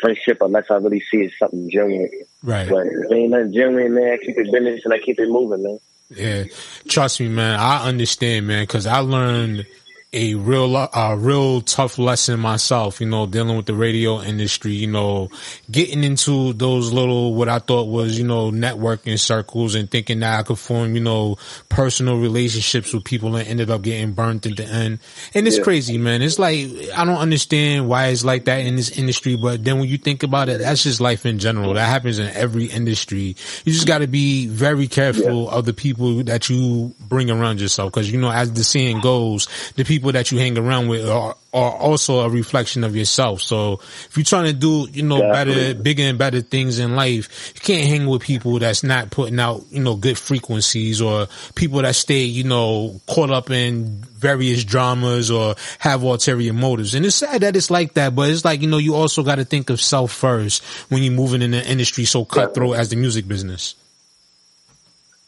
[0.00, 2.10] friendship unless I really see it's something genuine.
[2.42, 2.68] Right.
[2.68, 5.62] But if ain't nothing genuine, man, I keep it business and I keep it moving,
[5.62, 5.78] man.
[6.10, 6.44] Yeah.
[6.88, 7.58] Trust me, man.
[7.58, 9.66] I understand, man, because I learned
[10.14, 14.86] a real, a real tough lesson myself, you know, dealing with the radio industry, you
[14.86, 15.28] know,
[15.70, 20.38] getting into those little, what I thought was, you know, networking circles and thinking that
[20.38, 21.36] I could form, you know,
[21.68, 25.00] personal relationships with people and ended up getting burnt at the end.
[25.34, 25.64] And it's yeah.
[25.64, 26.22] crazy, man.
[26.22, 29.88] It's like, I don't understand why it's like that in this industry, but then when
[29.88, 31.74] you think about it, that's just life in general.
[31.74, 33.36] That happens in every industry.
[33.64, 35.58] You just got to be very careful yeah.
[35.58, 37.90] of the people that you bring around yourself.
[37.92, 41.08] Cause, you know, as the saying goes, the people people that you hang around with
[41.08, 43.40] are, are also a reflection of yourself.
[43.40, 47.54] So if you're trying to do, you know, better, bigger and better things in life,
[47.54, 51.80] you can't hang with people that's not putting out, you know, good frequencies or people
[51.80, 56.94] that stay, you know, caught up in various dramas or have ulterior motives.
[56.94, 59.36] And it's sad that it's like that, but it's like, you know, you also got
[59.36, 62.96] to think of self first when you're moving in an industry so cutthroat as the
[62.96, 63.74] music business.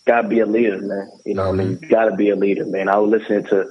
[0.05, 1.11] gotta be a leader, man.
[1.25, 1.85] You know, what I mean, mm-hmm.
[1.85, 2.91] you gotta be a leader, man.
[2.91, 3.67] I was listening to,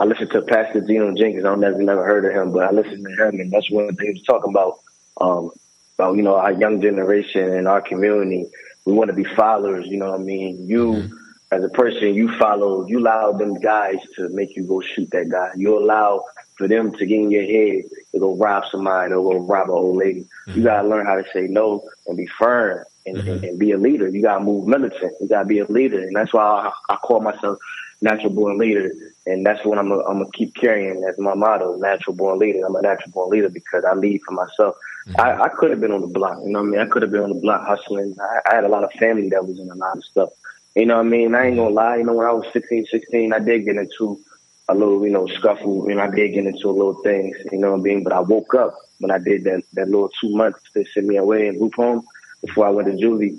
[0.00, 1.44] I listened to Pastor Geno Jenkins.
[1.44, 3.94] I don't never never heard of him, but I listened to him, and that's one
[3.94, 4.78] thing he was talking about.
[5.20, 5.50] Um,
[5.98, 8.46] about you know our young generation and our community.
[8.86, 9.86] We want to be followers.
[9.86, 10.66] You know what I mean?
[10.66, 11.14] You mm-hmm.
[11.52, 12.86] as a person, you follow.
[12.86, 15.50] You allow them guys to make you go shoot that guy.
[15.54, 16.24] You allow
[16.56, 19.74] for them to get in your head to go rob somebody or go rob an
[19.74, 20.20] old lady.
[20.20, 20.62] You mm-hmm.
[20.62, 24.08] gotta learn how to say no and be firm and, and, and be a leader.
[24.08, 25.12] You gotta move militant.
[25.20, 27.58] You gotta be a leader, and that's why I, I call myself
[28.00, 28.90] natural born leader.
[29.26, 32.64] And that's what I'm gonna I'm gonna keep carrying as my motto, natural born leader.
[32.66, 34.76] I'm a natural born leader because I lead for myself.
[35.08, 35.20] Mm-hmm.
[35.20, 36.80] I, I could have been on the block, you know what I mean?
[36.80, 38.16] I could have been on the block hustling.
[38.20, 40.30] I, I had a lot of family that was in a lot of stuff.
[40.74, 41.34] You know what I mean?
[41.34, 44.20] I ain't gonna lie, you know, when I was 15, 16, I did get into
[44.68, 47.58] a little, you know, scuffle, you know, I did get into a little things, you
[47.58, 48.04] know what I mean?
[48.04, 51.16] But I woke up when I did that, that little two months they sent me
[51.16, 52.04] away in group home
[52.44, 53.38] before I went to juvie.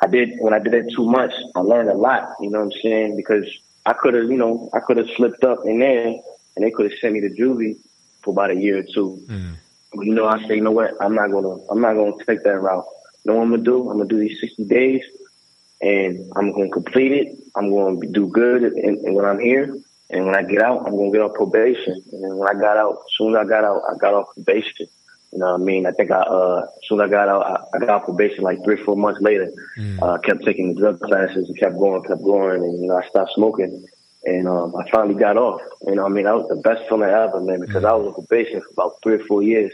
[0.00, 2.74] I did, when I did that two months, I learned a lot, you know what
[2.74, 3.16] I'm saying?
[3.16, 3.46] Because
[3.86, 6.90] I could have, you know, I could have slipped up in there and they could
[6.90, 7.76] have sent me to juvie
[8.22, 9.22] for about a year or two.
[9.26, 9.54] Mm.
[9.92, 10.92] But, you know, I say, you know what?
[11.00, 12.84] I'm not gonna, I'm not gonna take that route.
[13.24, 13.90] You know what I'm gonna do?
[13.90, 15.02] I'm gonna do these 60 days,
[15.80, 17.38] and I'm gonna complete it.
[17.56, 19.76] I'm gonna do good, and, and when I'm here,
[20.10, 22.02] and when I get out, I'm gonna get off probation.
[22.12, 24.34] And then when I got out, as soon as I got out, I got off
[24.34, 24.86] probation.
[25.34, 25.84] You know what I mean?
[25.84, 28.44] I think I, uh, as soon as I got out, I, I got off probation
[28.44, 29.50] like three four months later.
[30.00, 33.08] Uh, kept taking the drug classes and kept going, kept going, and you know, I
[33.08, 33.84] stopped smoking.
[34.26, 35.60] And um, I finally got off.
[35.88, 38.06] You know, what I mean, that was the best feeling ever, man, because I was
[38.06, 39.72] on probation for about three or four years,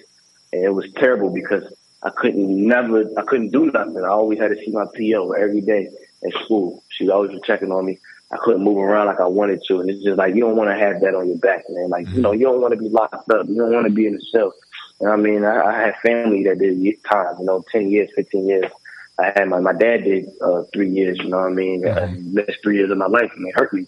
[0.53, 1.63] and it was terrible because
[2.03, 4.03] I couldn't never, I couldn't do nothing.
[4.03, 5.91] I always had to see my PO every day
[6.25, 6.83] at school.
[6.89, 7.99] She was always checking on me.
[8.33, 10.71] I couldn't move around like I wanted to, and it's just like you don't want
[10.71, 11.91] to have that on your back, man.
[11.91, 13.47] Like you know, you don't want to be locked up.
[13.49, 14.53] You don't want to be in the cell.
[15.01, 17.37] You know I mean, I, I had family that did time.
[17.39, 18.71] You know, ten years, fifteen years.
[19.19, 21.19] I had my my dad did uh, three years.
[21.19, 21.87] You know what I mean?
[21.87, 23.87] Uh, missed three years of my life, and it hurt me.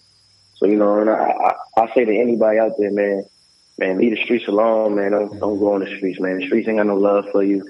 [0.55, 3.25] So you know, and I, I, I say to anybody out there, man,
[3.77, 5.11] man, leave the streets alone, man.
[5.11, 6.37] Don't don't go on the streets, man.
[6.37, 7.63] The streets ain't got no love for you.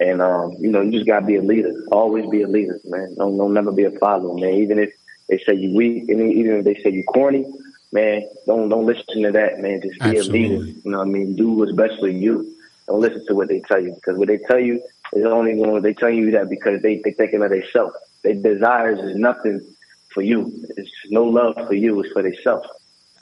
[0.00, 1.72] And um, you know, you just gotta be a leader.
[1.90, 3.14] Always be a leader, man.
[3.16, 4.54] Don't don't never be a follower, man.
[4.54, 4.92] Even if
[5.28, 7.44] they say you weak, and even if they say you corny,
[7.92, 9.82] man, don't don't listen to that, man.
[9.82, 10.64] Just be a leader.
[10.64, 11.36] You know what I mean?
[11.36, 12.54] Do what's best for you.
[12.88, 15.82] Don't listen to what they tell you because what they tell you is only when
[15.82, 17.94] They tell you that because they they thinking of themselves.
[18.22, 19.60] Their desires is nothing
[20.08, 20.50] for you.
[20.76, 22.00] It's no love for you.
[22.00, 22.68] It's for themselves.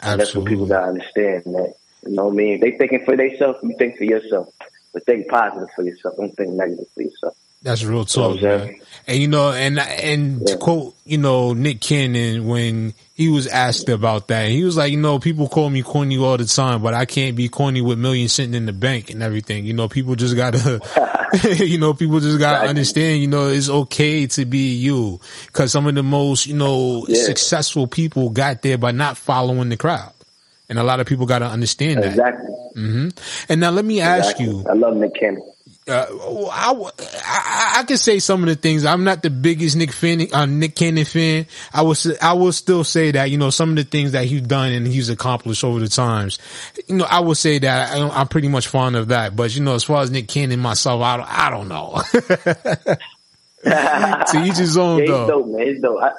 [0.01, 1.73] And that's what people gotta understand, man.
[2.07, 2.61] You know what I mean?
[2.61, 4.55] They thinking for themselves, you think for yourself.
[4.93, 6.17] But think positive for yourself.
[6.17, 7.37] Don't think negative for yourself.
[7.63, 8.81] That's real You know talk, what I'm man.
[9.09, 13.89] And you know, and and to quote, you know, Nick Cannon when he was asked
[13.89, 16.93] about that, he was like, you know, people call me corny all the time, but
[16.93, 19.65] I can't be corny with millions sitting in the bank and everything.
[19.65, 20.81] You know, people just gotta,
[21.65, 23.23] you know, people just gotta understand.
[23.23, 27.23] You know, it's okay to be you because some of the most, you know, Yeah.
[27.25, 30.13] successful people got there by not following the crowd,
[30.69, 32.11] and a lot of people gotta understand that.
[32.11, 32.55] Exactly.
[32.75, 33.09] hmm
[33.49, 34.45] And now let me ask Exactly.
[34.47, 34.65] you.
[34.69, 35.41] I love Nick Cannon.
[35.89, 36.05] Uh,
[36.51, 38.85] I, I, I can say some of the things.
[38.85, 41.47] I'm not the biggest Nick fan, uh, Nick Cannon fan.
[41.73, 44.25] I will, s- I will still say that, you know, some of the things that
[44.25, 46.41] he's done and he's accomplished over the times,
[46.89, 49.37] you know, I will say that I, I'm pretty much fond of that.
[49.37, 52.03] But, you know, as far as Nick Cannon myself, I don't, I don't know.
[53.63, 55.27] to each his own, yeah, though.
[55.29, 55.67] dope, man.
[55.67, 56.03] He's dope.
[56.03, 56.11] I,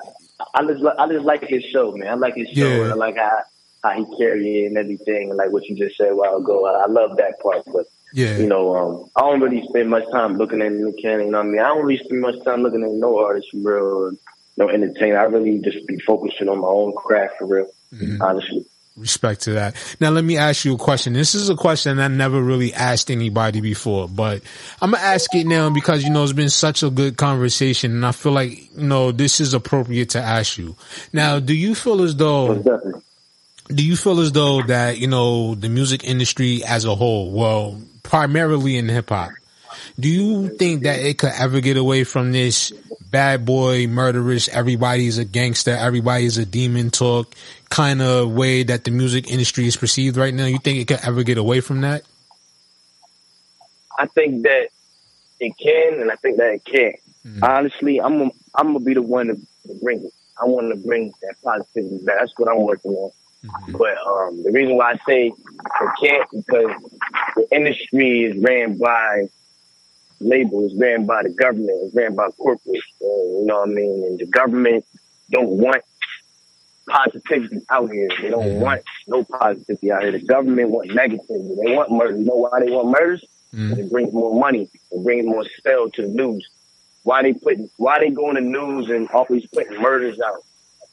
[0.53, 2.07] I just, I just like his show, man.
[2.07, 2.67] I like his show.
[2.67, 2.83] Yeah.
[2.83, 3.39] And I like how,
[3.83, 6.65] how he carry it and everything, and like what you just said a while ago.
[6.65, 8.37] I, I love that part, but Yeah.
[8.37, 11.25] you know, um, I don't really spend much time looking at Nick Cannon.
[11.27, 11.59] You know what I mean?
[11.59, 14.11] I don't really spend much time looking at no artist for real, or
[14.57, 15.19] no entertainer.
[15.19, 18.21] I really just be focusing on my own craft for real, Mm-hmm.
[18.21, 18.65] honestly.
[18.97, 19.75] Respect to that.
[19.99, 21.13] Now let me ask you a question.
[21.13, 24.41] This is a question I never really asked anybody before, but
[24.81, 28.03] I'm gonna ask it now because you know it's been such a good conversation, and
[28.03, 30.75] I feel like you know this is appropriate to ask you.
[31.13, 32.55] Now, do you feel as though
[33.67, 37.79] do you feel as though that you know the music industry as a whole, well,
[38.07, 39.31] primarily in hip hop,
[39.99, 42.71] do you think that it could ever get away from this
[43.09, 47.33] bad boy, murderous, everybody's a gangster, everybody's a demon talk
[47.69, 50.45] kind of way that the music industry is perceived right now?
[50.45, 52.03] You think it could ever get away from that?
[53.99, 54.69] I think that
[55.39, 56.95] it can, and I think that it can't.
[57.41, 59.37] Honestly, I'm i I'm gonna be the one to,
[59.83, 60.11] bring it.
[60.41, 62.19] I want to bring that positivity back.
[62.19, 63.11] That's what I'm working on.
[63.69, 66.71] But um, the reason why I say they can't because
[67.35, 69.27] the industry is ran by
[70.19, 72.81] labels, ran by the government, it's ran by corporate.
[73.01, 74.03] You know what I mean?
[74.03, 74.85] And the government
[75.31, 75.83] don't want
[76.87, 78.09] positivity out here.
[78.21, 80.11] They don't want no positivity out here.
[80.13, 81.55] The government want negativity.
[81.63, 82.17] They want murder.
[82.17, 83.25] You know why they want murders?
[83.53, 83.77] Mm.
[83.77, 84.69] It brings more money.
[84.91, 86.47] It brings more spell to the news.
[87.03, 87.69] Why they putting?
[87.77, 90.43] Why they going to news and always putting murders out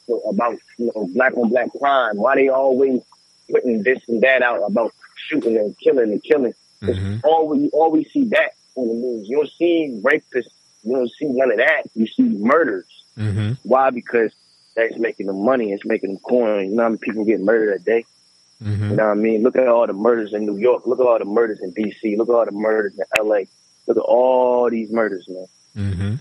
[0.06, 2.16] so about you know black on black crime?
[2.16, 3.00] Why they always
[3.50, 6.54] putting this and that out about shooting and killing and killing?
[6.82, 9.28] It's always you always see that on the news.
[9.28, 10.52] You don't see rapists.
[10.82, 11.84] You don't see none of that.
[11.94, 12.86] You see murders.
[13.16, 13.52] Mm-hmm.
[13.62, 13.90] Why?
[13.90, 14.34] Because
[14.76, 15.72] that's making them money.
[15.72, 16.70] It's making them coin.
[16.70, 18.04] You know how many people get murdered a day?
[18.62, 18.90] Mm-hmm.
[18.90, 19.42] You know what I mean?
[19.42, 20.86] Look at all the murders in New York.
[20.86, 22.16] Look at all the murders in DC.
[22.16, 23.42] Look at all the murders in LA.
[23.86, 25.46] Look at all these murders, man.
[25.76, 26.14] Mm-hmm.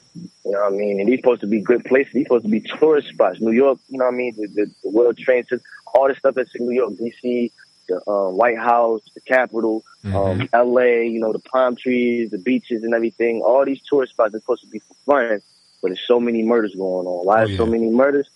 [0.46, 1.00] You know what I mean?
[1.00, 2.14] And these supposed to be good places.
[2.14, 3.40] These supposed to be tourist spots.
[3.40, 4.34] New York, you know what I mean?
[4.36, 5.64] The, the, the World Trade Center,
[5.94, 7.52] all the stuff that's in New York, DC,
[7.88, 12.84] the um, White House, the Capitol, um, LA, you know, the palm trees, the beaches
[12.84, 13.42] and everything.
[13.42, 15.42] All these tourist spots are supposed to be for fun,
[15.82, 17.26] but there's so many murders going on.
[17.26, 18.28] Why Oh, is so many murders?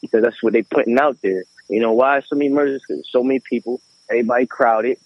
[0.00, 1.44] Because that's what they're putting out there.
[1.68, 2.82] You know why so many murders?
[2.86, 4.98] Because so many people, everybody crowded,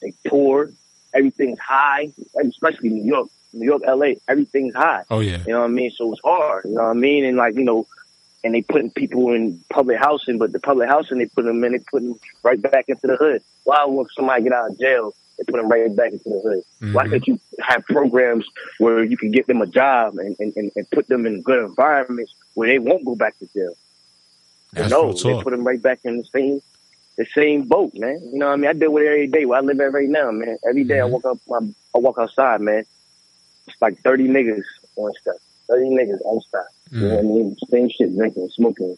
[0.00, 0.70] they poor,
[1.14, 2.12] everything's high,
[2.44, 5.04] especially New York, New York, LA, everything's high.
[5.10, 5.38] Oh yeah.
[5.46, 5.90] You know what I mean?
[5.92, 6.64] So it's hard.
[6.64, 7.24] You know what I mean?
[7.24, 7.86] And like, you know,
[8.44, 11.72] and they putting people in public housing, but the public housing they put them in,
[11.72, 13.42] they put them right back into the hood.
[13.64, 15.12] Why would somebody get out of jail?
[15.38, 16.92] They put them right back into the hood.
[16.94, 17.12] Why mm-hmm.
[17.12, 18.46] can't you have programs
[18.78, 21.64] where you can get them a job and, and, and, and put them in good
[21.64, 23.74] environments where they won't go back to jail?
[24.72, 26.60] That's no, they put them right back in the same
[27.16, 28.18] the same boat, man.
[28.32, 28.70] You know what I mean?
[28.70, 29.44] I deal with it every day.
[29.44, 30.56] Where I live at right now, man.
[30.66, 31.12] Every day I mm-hmm.
[31.12, 31.58] walk up, my,
[31.94, 32.84] I walk outside, man.
[33.66, 34.64] It's like thirty niggas
[34.96, 35.36] on stuff.
[35.68, 36.66] Thirty niggas on stuff.
[36.90, 37.56] You know what I mean?
[37.70, 38.96] Same shit, drinking, smoking,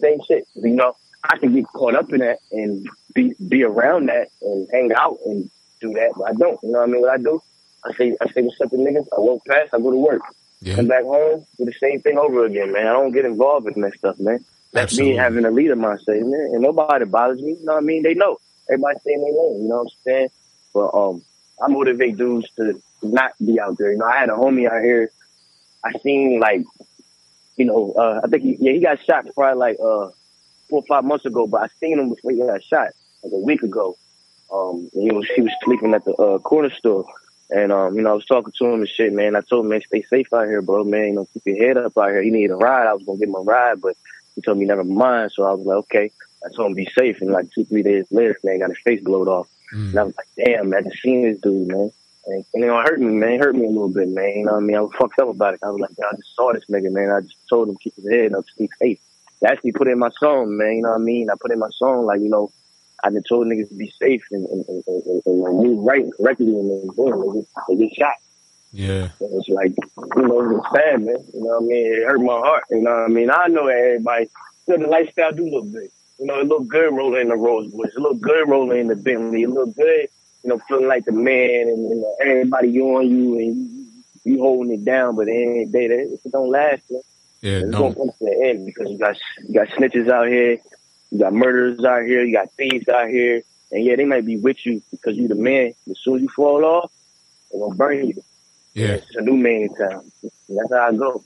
[0.00, 0.46] same shit.
[0.54, 0.94] You know,
[1.24, 5.18] I can get caught up in that and be be around that and hang out
[5.24, 5.50] and
[5.80, 6.58] do that, but I don't.
[6.62, 7.00] You know what I mean?
[7.02, 7.42] What I do?
[7.84, 9.06] I say, I say what's up to niggas.
[9.16, 9.72] I walk past.
[9.72, 10.22] I go to work.
[10.60, 10.76] Yeah.
[10.76, 12.86] Come back home, do the same thing over again, man.
[12.86, 14.44] I don't get involved in that stuff, man.
[14.72, 15.12] That's Absolutely.
[15.12, 16.50] me having a leader mindset, man.
[16.52, 17.56] And nobody bothers me.
[17.58, 18.02] You know what I mean?
[18.02, 18.36] They know.
[18.70, 19.62] Everybody saying their name.
[19.62, 20.28] You know what I'm saying?
[20.74, 21.22] But um,
[21.62, 23.92] I motivate dudes to not be out there.
[23.92, 25.10] You know, I had a homie out here.
[25.84, 26.64] I seen like,
[27.56, 30.08] you know, uh, I think he, yeah, he got shot probably like uh
[30.68, 31.46] four or five months ago.
[31.46, 32.88] But I seen him before he got shot
[33.22, 33.96] like a week ago.
[34.52, 37.04] Um, and he was he was sleeping at the uh, corner store.
[37.50, 39.36] And um, you know, I was talking to him and shit, man.
[39.36, 41.08] I told him, man, stay safe out here, bro, man.
[41.08, 42.22] You know, keep your head up out here.
[42.22, 42.86] He needed a ride.
[42.86, 43.96] I was gonna give him a ride, but
[44.34, 45.32] he told me never mind.
[45.32, 46.10] So I was like, okay.
[46.44, 47.20] I told him be safe.
[47.20, 49.48] And like two, three days later, man, got his face blowed off.
[49.72, 51.90] And I was like, damn, man, I just seen this dude, man.
[52.26, 53.32] And, and it hurt me, man.
[53.32, 54.30] It hurt me a little bit, man.
[54.36, 54.76] You know what I mean?
[54.76, 55.60] I was fucked up about it.
[55.62, 57.10] I was like, I just saw this nigga, man.
[57.10, 58.98] I just told him keep his head up, stay safe.
[59.44, 60.76] I actually put in my song, man.
[60.76, 61.30] You know what I mean?
[61.30, 62.50] I put in my song, like, you know,
[63.02, 66.02] I been told niggas to be safe and, and, and, and, and, and move right
[66.02, 68.14] and correctly, and then boom, they get, they get shot.
[68.72, 69.08] Yeah.
[69.20, 69.72] And it's like,
[70.16, 71.16] you know, it's sad, man.
[71.32, 71.94] You know what I mean?
[71.94, 72.64] It hurt my heart.
[72.70, 73.30] You know what I mean?
[73.30, 74.28] I know everybody,
[74.68, 75.88] you know, the lifestyle do look good.
[76.18, 77.94] You know, it look good rolling in the Rolls Royce.
[77.96, 79.42] It look good rolling in the Bentley.
[79.42, 80.08] It look good,
[80.42, 83.92] you know, feeling like the man and you know, everybody on you and
[84.24, 85.16] you, holding it down.
[85.16, 87.00] But at the end of the day, that it don't last, man.
[87.42, 87.50] Yeah.
[87.58, 87.78] It's No.
[87.78, 89.16] gonna come to the end because you got
[89.48, 90.58] you got snitches out here,
[91.10, 94.36] you got murderers out here, you got thieves out here, and yeah, they might be
[94.36, 95.72] with you because you the man.
[95.90, 96.92] As soon as you fall off,
[97.50, 98.22] they're gonna burn you.
[98.74, 98.94] Yeah.
[98.94, 100.10] It's a new man in town.
[100.22, 101.24] That's how I go.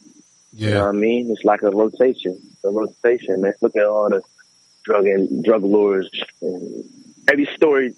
[0.52, 0.80] You know Yeah.
[0.86, 1.30] what I mean?
[1.30, 2.38] It's like a rotation.
[2.52, 3.54] It's a rotation, man.
[3.60, 4.22] Look at all the
[4.84, 6.08] drug and drug lords.
[6.40, 6.84] And
[7.30, 7.94] every story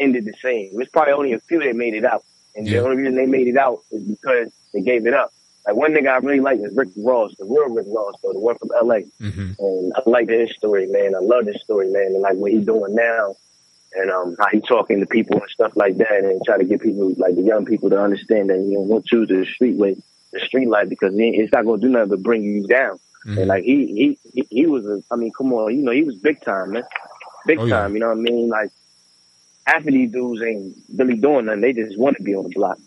[0.00, 0.70] ended the same.
[0.74, 2.24] There's probably only a few that made it out.
[2.56, 2.80] And Yeah.
[2.80, 5.30] the only reason they made it out is because they gave it up.
[5.66, 8.40] Like one nigga I really like is Rick Ross, the real Rick Ross, though, the
[8.40, 9.00] one from LA.
[9.20, 9.52] Mm-hmm.
[9.58, 11.14] And I like his story, man.
[11.14, 12.06] I love his story, man.
[12.06, 13.34] And like what he's doing now
[13.92, 16.80] and um how he talking to people and stuff like that and try to get
[16.80, 19.96] people like the young people to understand that you know don't choose the street way,
[20.32, 22.98] the street life because it- it's not gonna do nothing but bring you down.
[23.26, 26.04] And like he he he, he was a I mean, come on, you know, he
[26.04, 26.84] was big time, man.
[27.46, 27.80] Big Oh, yeah.
[27.80, 28.48] time, you know what I mean?
[28.48, 28.70] Like
[29.70, 31.60] half of these dudes ain't really doing nothing.
[31.60, 32.78] They just want to be on the block.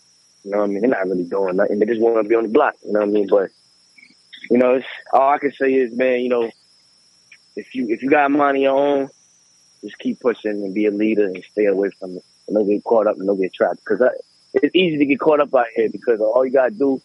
[0.44, 0.82] You know what I mean?
[0.82, 1.80] They're not really doing nothing.
[1.80, 2.74] They just want to be on the block.
[2.84, 3.28] You know what I mean?
[3.28, 3.50] But
[4.50, 6.52] you know, it's all I can say is, man, you know,
[7.56, 9.10] if you if you got money on your own,
[9.82, 12.24] just keep pushing and be a leader and stay away from it.
[12.48, 13.80] And don't get caught up and don't get trapped.
[13.80, 14.02] Because
[14.54, 17.02] it's easy to get caught up out here because all you gotta do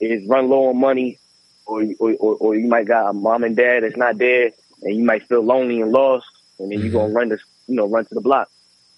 [0.00, 1.18] is run low on money,
[1.66, 4.52] or or or, or you might got a mom and dad that's not there,
[4.82, 6.26] and you might feel lonely and lost,
[6.60, 8.48] and then you gonna run to you know run to the block.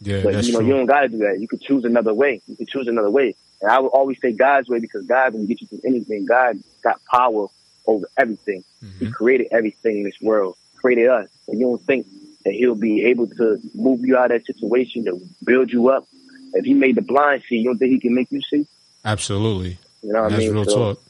[0.00, 0.22] Yeah.
[0.22, 0.68] But That's you know, true.
[0.68, 1.40] you don't gotta do that.
[1.40, 2.40] You could choose another way.
[2.46, 3.34] You could choose another way.
[3.60, 6.26] And I would always say God's way because God can get you through anything.
[6.26, 7.46] God got power
[7.86, 8.64] over everything.
[8.82, 9.06] Mm-hmm.
[9.06, 10.56] He created everything in this world.
[10.76, 11.28] Created us.
[11.48, 12.06] And you don't think
[12.44, 16.06] that he'll be able to move you out of that situation to build you up.
[16.54, 18.66] If he made the blind see, you don't think he can make you see?
[19.04, 19.78] Absolutely.
[20.02, 20.54] You know what That's I mean?
[20.54, 21.02] real So, talk.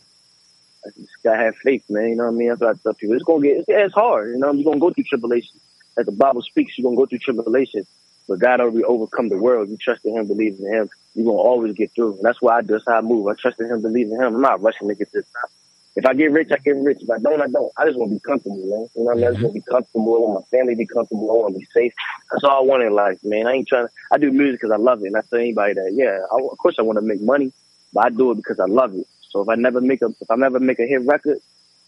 [0.85, 2.09] I just gotta have faith, man.
[2.09, 2.49] You know what I mean?
[2.49, 3.15] That's what I tell people.
[3.15, 4.31] It's gonna get, it's, it's hard.
[4.31, 5.61] You know, you're gonna go through tribulation.
[5.99, 7.87] As the Bible speaks, you're gonna go through tribulation.
[8.31, 9.71] But God already overcome the world.
[9.71, 10.89] You trust in Him, believe in Him.
[11.17, 12.15] You're gonna always get through.
[12.15, 12.79] And that's why I do.
[12.87, 13.27] How I move.
[13.27, 14.37] I trust in Him, believe in Him.
[14.37, 15.51] I'm not rushing to get top.
[15.97, 16.99] If I get rich, I get rich.
[17.01, 17.73] If I don't, I don't.
[17.77, 18.87] I just want to be comfortable, man.
[18.95, 19.25] You know what I mean?
[19.25, 20.15] I just want to be comfortable.
[20.15, 21.29] I want my family to be comfortable.
[21.29, 21.93] I want to be safe.
[22.31, 23.49] That's all I want in life, man.
[23.49, 23.93] I ain't trying to.
[24.13, 26.57] I do music because I love it, and I tell anybody that, yeah, I, of
[26.59, 27.53] course I want to make money,
[27.93, 29.09] but I do it because I love it.
[29.31, 31.39] So if I never make a, if I never make a hit record,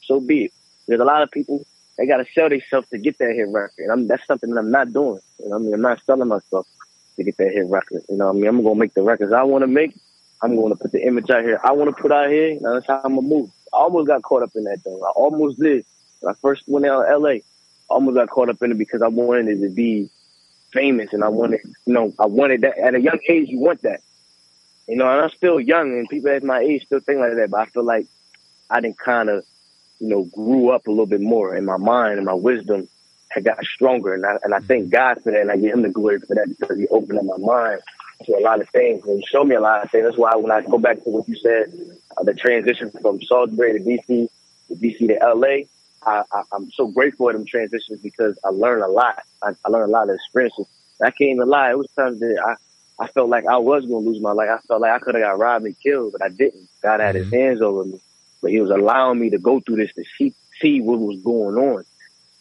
[0.02, 0.52] so be it.
[0.88, 1.64] There's a lot of people
[1.98, 4.58] they got to sell themselves to get that hit record, and I'm, that's something that
[4.58, 5.20] I'm not doing.
[5.38, 5.74] You know I mean?
[5.74, 6.66] I'm not selling myself
[7.16, 8.02] to get that hit record.
[8.08, 8.46] You know I mean?
[8.46, 9.94] I'm gonna make the records I want to make.
[10.42, 12.50] I'm to put the image out here I want to put out here.
[12.50, 13.50] And that's how I'm gonna move.
[13.72, 15.00] I almost got caught up in that though.
[15.02, 15.84] I almost did.
[16.20, 17.42] When I first went out to LA, I
[17.90, 20.10] almost got caught up in it because I wanted to be
[20.72, 23.48] famous and I wanted, you know, I wanted that at a young age.
[23.48, 24.00] You want that,
[24.88, 25.08] you know.
[25.08, 27.50] And I'm still young, and people at my age still think like that.
[27.50, 28.06] But I feel like
[28.70, 29.44] I didn't kind of,
[30.02, 32.88] you know, grew up a little bit more in my mind and my wisdom
[33.30, 34.14] had got stronger.
[34.14, 36.34] And I and I thank God for that, and I give Him the glory for
[36.34, 37.80] that because He opened up my mind
[38.24, 40.04] to a lot of things and He showed me a lot of things.
[40.04, 41.72] That's why when I go back to what you said,
[42.16, 44.28] uh, the transition from Salisbury to DC,
[44.68, 45.66] to DC to LA.
[46.04, 49.22] I, I, I'm so grateful for them transitions because I learned a lot.
[49.40, 50.66] I, I learned a lot of experiences.
[50.98, 51.70] And I can't even lie.
[51.70, 54.48] It was times that I, I felt like I was going to lose my life.
[54.50, 56.68] I felt like I could have got robbed and killed, but I didn't.
[56.82, 58.00] God had his hands over me.
[58.42, 61.56] But he was allowing me to go through this to see, see what was going
[61.56, 61.84] on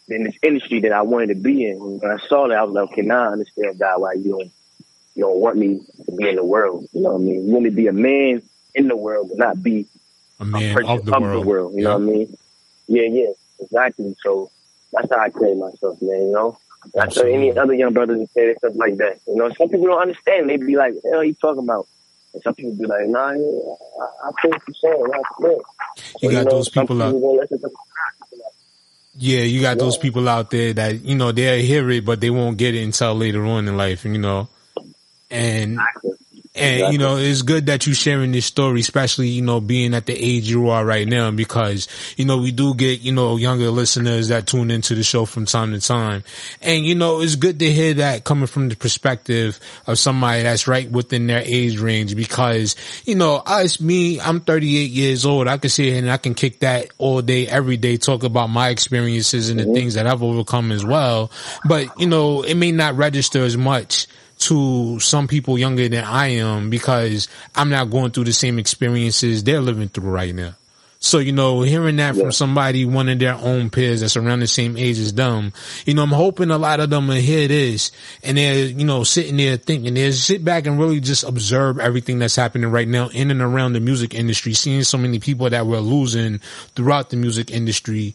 [0.08, 1.76] in this industry that I wanted to be in.
[1.76, 4.30] And when I saw that, I was like, okay, now I understand, God, why you
[4.30, 4.50] don't,
[5.14, 6.86] you don't want me to be in the world.
[6.92, 7.46] You know what I mean?
[7.46, 8.42] You want me to be a man
[8.74, 9.86] in the world, but not be
[10.40, 11.74] A man person of the world.
[11.74, 12.36] You know what I mean?
[12.88, 14.16] Yeah, yeah, exactly.
[14.22, 14.50] So
[14.92, 16.22] that's how I carry myself, man.
[16.22, 16.58] You know,
[17.00, 19.20] I tell any other young brothers to say stuff like that.
[19.26, 20.50] You know, some people don't understand.
[20.50, 21.86] They be like, "Hell, you talking about?"
[22.34, 25.06] And some people be like, "Nah, I, I what you're saying.
[25.10, 25.58] That's good."
[26.22, 27.70] You got those some people out- don't listen to-
[29.18, 32.30] Yeah, you got those people out there that you know they'll hear it, but they
[32.30, 34.04] won't get it until later on in life.
[34.06, 34.48] You know,
[35.30, 35.78] and
[36.54, 40.06] and you know it's good that you sharing this story, especially you know being at
[40.06, 43.70] the age you are right now, because you know we do get you know younger
[43.70, 46.22] listeners that tune into the show from time to time,
[46.60, 50.68] and you know it's good to hear that coming from the perspective of somebody that's
[50.68, 52.76] right within their age range, because
[53.06, 56.34] you know us, me, I'm 38 years old, I can sit here and I can
[56.34, 59.74] kick that all day, every day, talk about my experiences and the mm-hmm.
[59.74, 61.30] things that I've overcome as well,
[61.64, 64.06] but you know it may not register as much
[64.46, 69.44] to some people younger than I am because I'm not going through the same experiences
[69.44, 70.54] they're living through right now.
[71.04, 74.46] So, you know, hearing that from somebody, one of their own peers that's around the
[74.46, 75.52] same age as them,
[75.84, 77.90] you know, I'm hoping a lot of them will hear this
[78.22, 82.20] and they're, you know, sitting there thinking, they sit back and really just observe everything
[82.20, 85.66] that's happening right now in and around the music industry, seeing so many people that
[85.66, 86.38] we're losing
[86.76, 88.14] throughout the music industry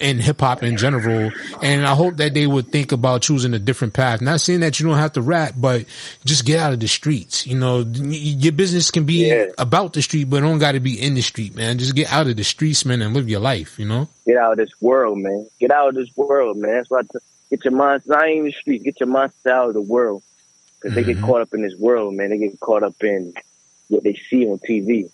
[0.00, 1.32] and hip hop in general.
[1.62, 4.20] And I hope that they would think about choosing a different path.
[4.20, 5.86] Not saying that you don't have to rap, but
[6.24, 7.46] just get out of the streets.
[7.46, 11.00] You know, your business can be about the street, but it don't got to be
[11.00, 11.78] in the street, man.
[11.78, 14.08] Just get out of the streets, man, and live your life, you know?
[14.26, 15.48] Get out of this world, man.
[15.58, 16.74] Get out of this world, man.
[16.74, 17.18] That's why t-
[17.50, 17.82] get your.
[17.82, 18.84] I ain't in the street.
[18.84, 20.22] Get your mindset out of the world
[20.80, 21.26] because they get mm-hmm.
[21.26, 22.30] caught up in this world, man.
[22.30, 23.32] They get caught up in
[23.88, 25.10] what they see on TV.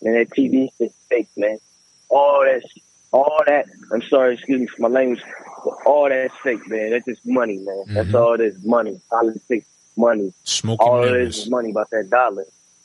[0.00, 1.58] Man, that TV is fake, man.
[2.08, 2.62] All that,
[3.12, 3.66] all that.
[3.92, 5.22] I'm sorry, excuse me for my language.
[5.64, 6.90] But all that's fake, man.
[6.90, 7.84] That's just money, man.
[7.88, 8.16] That's mm-hmm.
[8.16, 10.32] all this Money, politics, money.
[10.44, 11.36] Smoking all it mirrors.
[11.36, 12.44] is is money about that dollar.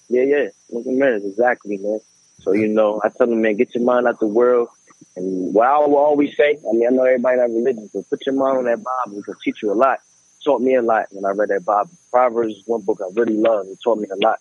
[0.10, 0.48] Yeah, yeah.
[0.70, 2.00] Smoking mirrors, exactly, man.
[2.42, 4.70] So you know, I tell them, man, get your mind out the world.
[5.16, 8.26] And what I will always say, I mean, I know everybody not religious, but put
[8.26, 9.20] your mind on that Bible.
[9.20, 10.00] It'll teach you a lot.
[10.44, 11.90] Taught me a lot when I read that Bible.
[12.12, 13.66] Proverbs is one book I really love.
[13.68, 14.40] It taught me a lot.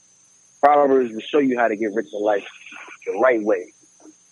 [0.60, 2.46] Proverbs will show you how to get rich in life
[3.06, 3.72] the right way.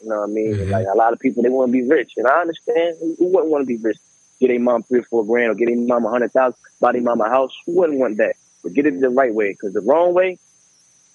[0.04, 0.52] You know what I mean?
[0.52, 0.70] And mm-hmm.
[0.70, 2.96] Like a lot of people, they want to be rich, and I understand.
[3.00, 3.96] Who wouldn't want to be rich?
[4.38, 6.92] Get a mom three or four grand, or get a mom a hundred thousand, buy
[6.92, 7.52] their mom a house.
[7.64, 8.34] Who wouldn't want that?
[8.62, 10.38] But get it the right way, because the wrong way,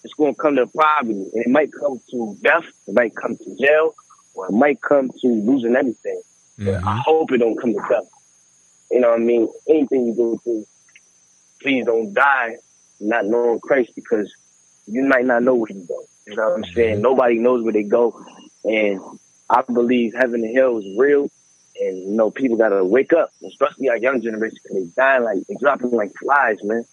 [0.04, 3.38] it's going to come to poverty, and it might come to death, it might come
[3.38, 3.94] to jail,
[4.34, 6.22] or it might come to losing everything.
[6.58, 6.98] But I mm-hmm.
[7.06, 8.10] hope it don't come to death.
[8.90, 9.48] You know what I mean?
[9.70, 10.66] Anything you go through,
[11.62, 12.56] please don't die
[13.00, 14.34] not knowing Christ because
[14.88, 16.04] you might not know where you go.
[16.26, 16.94] You know what I'm saying?
[16.96, 17.04] Mm-hmm.
[17.04, 18.20] Nobody knows where they go.
[18.64, 18.99] And
[19.49, 21.30] I believe heaven and hell is real.
[21.80, 25.24] And, you know, people got to wake up, especially our young generation, because they dying
[25.24, 26.84] like, they dropping like flies, man.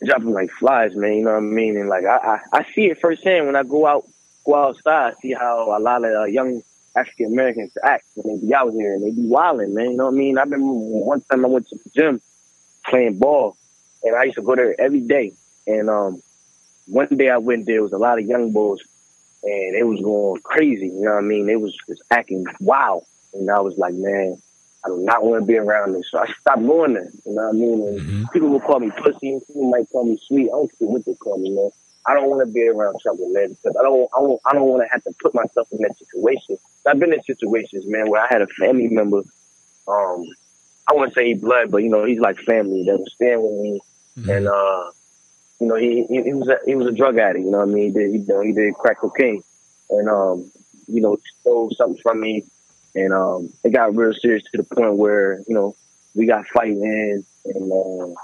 [0.00, 1.14] They dropping like flies, man.
[1.14, 1.76] You know what I mean?
[1.76, 4.04] And, like, I, I, I see it firsthand when I go out,
[4.44, 6.62] go outside, see how a lot of uh, young
[6.96, 9.90] African Americans act when they be out here and they be wilding, man.
[9.92, 10.38] You know what I mean?
[10.38, 12.20] I remember one time I went to the gym
[12.86, 13.56] playing ball,
[14.02, 15.32] and I used to go there every day.
[15.66, 16.22] And um,
[16.86, 18.80] one day I went there, was a lot of young boys,
[19.42, 20.86] and it was going crazy.
[20.86, 21.46] You know what I mean?
[21.46, 24.36] They was just acting wild, and I was like, man,
[24.84, 26.10] I do not want to be around this.
[26.10, 27.10] So I stopped going there.
[27.24, 27.88] You know what I mean?
[27.88, 30.48] And people will call me pussy, and people might call me sweet.
[30.48, 31.70] I don't care what they call me, man.
[32.08, 34.68] I don't want to be around trouble, man, because I don't, I don't, I don't
[34.68, 36.56] want to have to put myself in that situation.
[36.86, 39.22] I've been in situations, man, where I had a family member.
[39.88, 40.24] Um,
[40.88, 43.60] I wouldn't say he blood, but you know, he's like family that was staying with
[43.60, 43.80] me,
[44.32, 44.90] and uh,
[45.60, 47.44] you know, he, he he was a, he was a drug addict.
[47.44, 47.86] You know what I mean?
[47.86, 49.42] He did, he, you know, he did crack cocaine,
[49.90, 50.50] and um,
[50.86, 52.44] you know, stole something from me,
[52.94, 55.74] and um, it got real serious to the point where you know
[56.14, 58.14] we got fighting, and uh,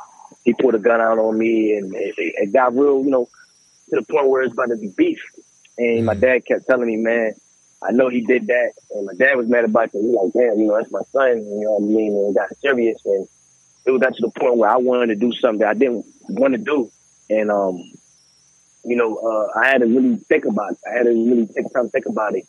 [0.44, 3.28] he pulled a gun out on me, and it, it got real, you know,
[3.90, 5.20] to the point where it's about to be beef.
[5.78, 7.32] And my dad kept telling me, man,
[7.82, 10.00] I know he did that, and my dad was mad about it.
[10.00, 11.38] He like, damn, you know, that's my son.
[11.38, 12.12] You know what I mean?
[12.12, 13.26] And it got serious, and
[13.86, 16.54] it got to the point where I wanted to do something that I didn't want
[16.54, 16.90] to do,
[17.30, 17.76] and um,
[18.84, 20.78] you know, uh, I had to really think about it.
[20.90, 22.44] I had to really take time to think about it.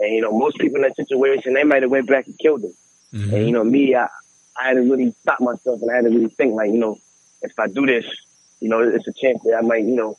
[0.00, 2.64] And you know, most people in that situation, they might have went back and killed
[2.64, 2.74] him.
[3.12, 4.08] And you know, me, I,
[4.60, 6.98] I had to really stop myself, and I had to really think, like, you know,
[7.42, 8.04] if I do this,
[8.60, 10.18] you know, it's a chance that I might, you know,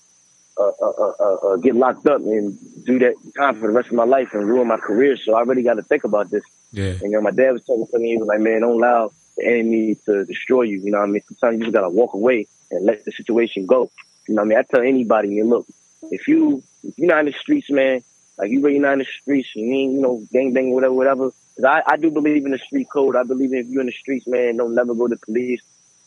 [0.57, 3.89] uh, uh, uh, uh, uh, get locked up and do that time for the rest
[3.89, 5.17] of my life and ruin my career.
[5.17, 6.43] So I really got to think about this.
[6.71, 6.91] Yeah.
[6.91, 8.09] And, you know, my dad was talking to me.
[8.09, 10.79] He was like, man, don't allow the enemy to destroy you.
[10.79, 11.21] You know what I mean?
[11.27, 13.89] Sometimes you just got to walk away and let the situation go.
[14.27, 14.57] You know what I mean?
[14.59, 15.65] I tell anybody, you look,
[16.11, 18.01] if you, if you're not in the streets, man,
[18.37, 21.31] like you really not in the streets, you mean, you know, gang bang, whatever, whatever.
[21.55, 23.17] 'Cause I, I do believe in the street code.
[23.17, 25.61] I believe in if you're in the streets, man, don't never go to police.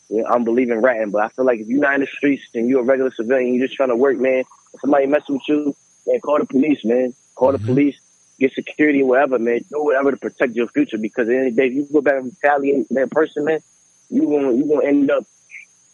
[0.09, 2.67] Yeah, I'm believing ratting, but I feel like if you're not in the streets and
[2.67, 4.43] you're a regular civilian, you're just trying to work, man.
[4.73, 5.75] If somebody messing with you,
[6.07, 7.13] man, call the police, man.
[7.35, 7.67] Call the mm-hmm.
[7.67, 7.97] police,
[8.39, 9.61] get security, whatever, man.
[9.69, 11.87] Do whatever to protect your future because at the end of the day, if you
[11.91, 13.59] go back and retaliate that person, man,
[14.09, 15.25] you gonna you gonna end up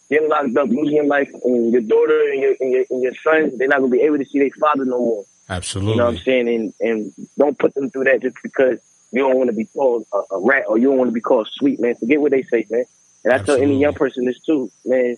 [0.10, 3.14] getting locked up, losing your life, and your daughter and your and your, and your
[3.16, 5.24] son, they're not gonna be able to see their father no more.
[5.50, 5.94] Absolutely.
[5.94, 6.48] You know what I'm saying?
[6.48, 8.80] And and don't put them through that just because
[9.12, 11.22] you don't want to be called a, a rat or you don't want to be
[11.22, 11.96] called sweet, man.
[11.96, 12.86] Forget what they say, man.
[13.24, 15.18] And I tell any young person this too, man.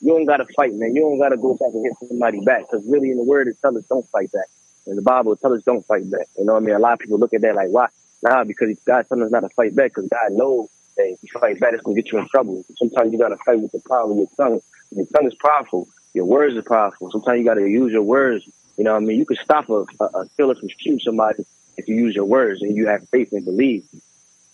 [0.00, 0.94] You don't gotta fight, man.
[0.94, 3.56] You don't gotta go back and hit somebody back because really, in the word, it
[3.60, 4.46] tells us don't fight back.
[4.88, 6.26] In the Bible, it tells us don't fight back.
[6.38, 6.74] You know what I mean?
[6.74, 7.88] A lot of people look at that like, why?
[8.22, 11.28] Nah, because God tells us not to fight back because God knows that if you
[11.38, 12.64] fight back, it's gonna get you in trouble.
[12.76, 14.60] Sometimes you gotta fight with the power of your tongue.
[14.90, 15.88] Your tongue is powerful.
[16.14, 17.10] Your words are powerful.
[17.10, 18.48] Sometimes you gotta use your words.
[18.76, 19.18] You know what I mean?
[19.18, 21.44] You can stop a, a, a killer from shooting somebody
[21.76, 23.84] if you use your words and you have faith and believe.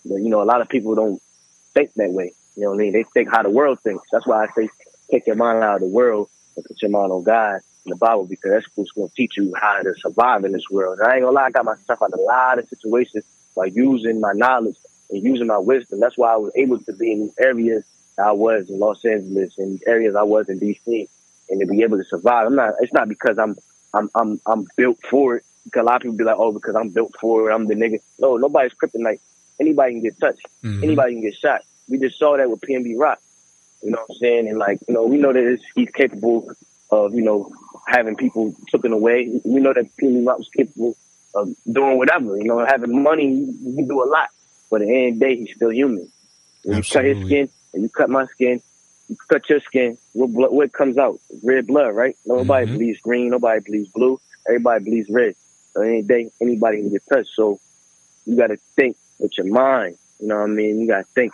[0.03, 1.21] But you know, a lot of people don't
[1.73, 2.33] think that way.
[2.55, 2.93] You know what I mean?
[2.93, 4.03] They think how the world thinks.
[4.11, 4.69] That's why I say
[5.09, 7.95] take your mind out of the world and put your mind on God in the
[7.95, 10.99] Bible because that's what's going to teach you how to survive in this world.
[10.99, 13.23] And I ain't gonna lie, I got myself out of a lot of situations
[13.55, 14.75] by using my knowledge
[15.09, 15.99] and using my wisdom.
[15.99, 17.83] That's why I was able to be in areas
[18.17, 21.07] I was in Los Angeles and areas I was in DC
[21.49, 22.47] and to be able to survive.
[22.47, 22.73] I'm not.
[22.79, 23.55] It's not because I'm
[23.93, 25.43] I'm I'm I'm built for it.
[25.63, 27.53] Because a lot of people be like, oh, because I'm built for it.
[27.53, 27.97] I'm the nigga.
[28.19, 29.19] No, nobody's kryptonite.
[29.59, 30.45] Anybody can get touched.
[30.63, 30.83] Mm-hmm.
[30.83, 31.61] Anybody can get shot.
[31.89, 33.19] We just saw that with PNB Rock.
[33.81, 34.47] You know what I'm saying?
[34.47, 36.51] And like, you know, we know that he's capable
[36.91, 37.51] of, you know,
[37.85, 39.39] having people taken away.
[39.43, 40.95] We know that Rock was capable
[41.33, 42.37] of doing whatever.
[42.37, 44.29] You know, having money, you can do a lot.
[44.71, 46.11] But at the end of the day, he's still human.
[46.63, 48.61] When you cut his skin and you cut my skin,
[49.07, 51.19] you cut your skin, what, blood, what comes out?
[51.43, 52.15] Red blood, right?
[52.25, 52.77] Nobody mm-hmm.
[52.77, 53.29] bleeds green.
[53.29, 54.19] Nobody bleeds blue.
[54.47, 55.35] Everybody bleeds red.
[55.73, 57.29] So at the end of the day, anybody can get touched.
[57.35, 57.59] So
[58.25, 59.97] you got to think with your mind.
[60.19, 60.79] You know what I mean?
[60.79, 61.33] You got to think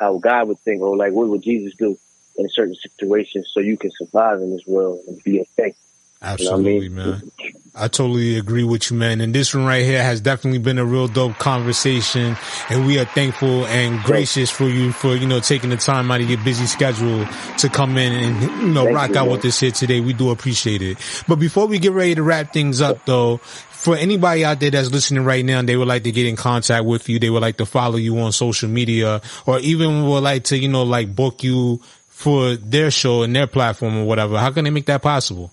[0.00, 1.96] how God would think, or like what would Jesus do
[2.36, 5.80] in certain situations, so you can survive in this world and be effective.
[6.24, 7.30] Absolutely, man.
[7.74, 9.20] I totally agree with you, man.
[9.20, 12.36] And this one right here has definitely been a real dope conversation.
[12.70, 16.20] And we are thankful and gracious for you for, you know, taking the time out
[16.20, 17.26] of your busy schedule
[17.58, 19.32] to come in and, you know, Thank rock you, out man.
[19.32, 20.00] with us here today.
[20.00, 20.98] We do appreciate it.
[21.28, 24.90] But before we get ready to wrap things up though, for anybody out there that's
[24.90, 27.42] listening right now and they would like to get in contact with you, they would
[27.42, 31.14] like to follow you on social media or even would like to, you know, like
[31.14, 31.82] book you
[32.14, 35.52] for their show and their platform or whatever, how can they make that possible?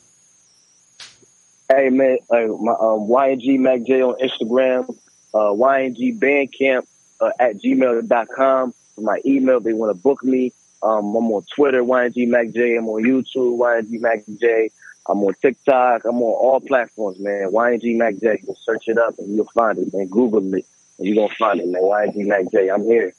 [1.67, 4.87] Hey man, uh, my um, YNG Mac Jay on Instagram,
[5.33, 6.85] uh, YNG Bandcamp
[7.19, 8.73] uh, at gmail.com.
[8.99, 10.53] My email, they want to book me.
[10.83, 12.75] Um, I'm on Twitter, YNG Mac Jay.
[12.75, 14.69] I'm on YouTube, YNG Mac Jay.
[15.07, 16.05] I'm on TikTok.
[16.05, 17.51] I'm on all platforms, man.
[17.51, 18.37] YNG Mac Jay.
[18.39, 20.07] You can search it up and you'll find it, man.
[20.07, 20.63] Google me
[20.99, 21.81] and you're going to find it, man.
[21.81, 22.69] YNG Mac Jay.
[22.69, 23.13] I'm here.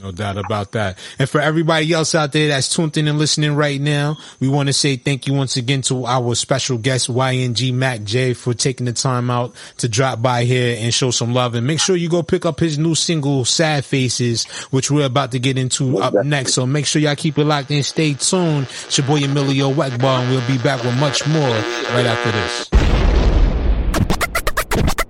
[0.00, 0.96] No doubt about that.
[1.18, 4.68] And for everybody else out there that's tuned in and listening right now, we want
[4.68, 8.86] to say thank you once again to our special guest, YNG Mac Jay, for taking
[8.86, 11.56] the time out to drop by here and show some love.
[11.56, 15.32] And make sure you go pick up his new single, Sad Faces, which we're about
[15.32, 16.54] to get into up next.
[16.54, 17.82] So make sure y'all keep it locked in.
[17.82, 18.68] Stay tuned.
[18.86, 22.87] It's your boy Emillio Egbar, and we'll be back with much more right after this.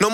[0.00, 0.10] No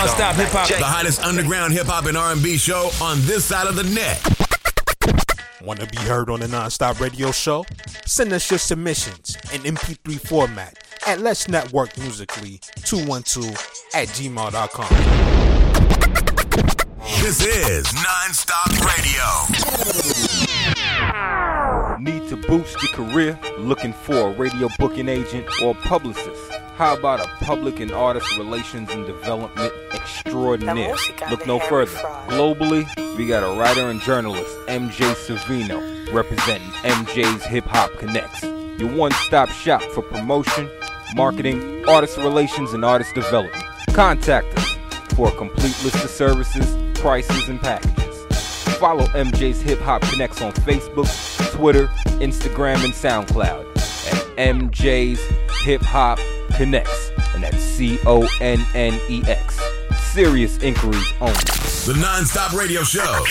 [0.00, 0.66] Non-stop hip-hop.
[0.66, 4.18] The hottest underground hip hop and R&B show on this side of the net.
[5.62, 7.66] Want to be heard on the Nonstop Radio Show?
[8.06, 13.50] Send us your submissions in MP3 format at Let's Network Musically 212
[13.92, 14.88] at gmail.com.
[17.20, 19.26] This is non-stop radio.
[21.98, 23.38] Need to boost your career?
[23.58, 26.40] Looking for a radio booking agent or publicist?
[26.76, 30.94] How about a public and artist relations and development extraordinaire?
[31.30, 31.92] Look no further.
[32.28, 32.86] Globally,
[33.16, 38.78] we got a writer and journalist, MJ Savino, representing MJ's Hip Hop Connex.
[38.78, 40.70] Your one stop shop for promotion,
[41.14, 43.64] marketing, artist relations, and artist development.
[43.92, 44.76] Contact us
[45.14, 48.24] for a complete list of services, prices, and packages.
[48.78, 51.08] Follow MJ's Hip Hop Connex on Facebook,
[51.52, 51.88] Twitter,
[52.20, 53.66] Instagram, and SoundCloud
[54.10, 55.20] at MJ's
[55.64, 56.18] Hip Hop
[56.52, 56.88] Connex,
[57.34, 59.60] and that's C O N N E X.
[60.12, 61.34] Serious inquiries only.
[61.86, 63.24] The non-stop radio show.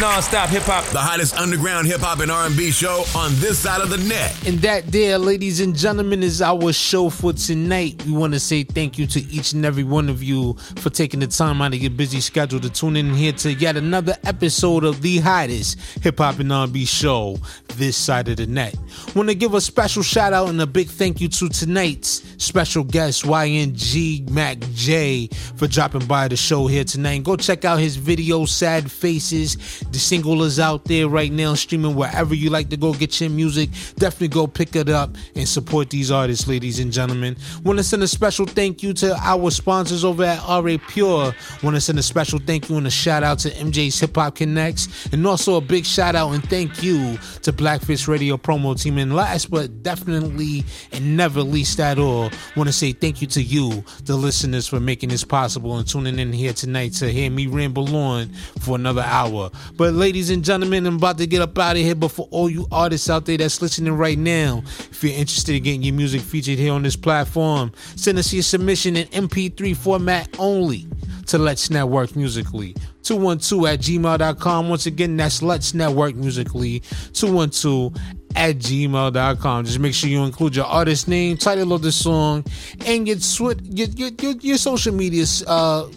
[0.00, 0.84] Non-stop hip hop.
[0.86, 4.34] The hottest underground hip hop and R&B show on this side of the net.
[4.48, 8.02] And that there, ladies and gentlemen, is our show for tonight.
[8.06, 11.20] We want to say thank you to each and every one of you for taking
[11.20, 14.82] the time out of your busy schedule to tune in here to yet another episode
[14.82, 17.36] of the hottest hip hop and R&B show
[17.76, 18.74] this side of the net.
[19.14, 22.82] Want to give a special shout out and a big thank you to tonight's special
[22.82, 27.14] guest YNG Mac Jay for dropping by the show here tonight.
[27.14, 29.56] And go check out his video Sad Faces.
[29.90, 33.30] The single is out there right now streaming wherever you like to go get your
[33.30, 33.70] music.
[33.96, 37.36] Definitely go pick it up and support these artists, ladies and gentlemen.
[37.64, 41.34] Want to send a special thank you to our sponsors over at RA Pure.
[41.62, 44.36] Want to send a special thank you and a shout out to MJ's Hip Hop
[44.36, 48.98] Connex and also a big shout out and thank you to Blackfish Radio promo team.
[48.98, 53.42] And last but definitely and never least at all, want to say thank you to
[53.42, 57.46] you, the listeners, for making this possible and tuning in here tonight to hear me
[57.46, 58.28] ramble on
[58.60, 59.50] for another hour.
[59.76, 61.94] But ladies and gentlemen, I'm about to get up out of here.
[61.94, 65.62] But for all you artists out there that's listening right now, if you're interested in
[65.62, 70.28] getting your music featured here on this platform, send us your submission in MP3 format
[70.38, 70.86] only
[71.26, 72.74] to Let's Network Musically.
[73.02, 74.68] 212 at gmail.com.
[74.68, 76.80] Once again, that's Let's Network Musically.
[77.12, 77.94] 212
[78.34, 79.64] at gmail.com.
[79.64, 82.44] Just make sure you include your artist name, title of the song,
[82.86, 83.16] and your,
[83.62, 85.88] your, your, your, your social media uh,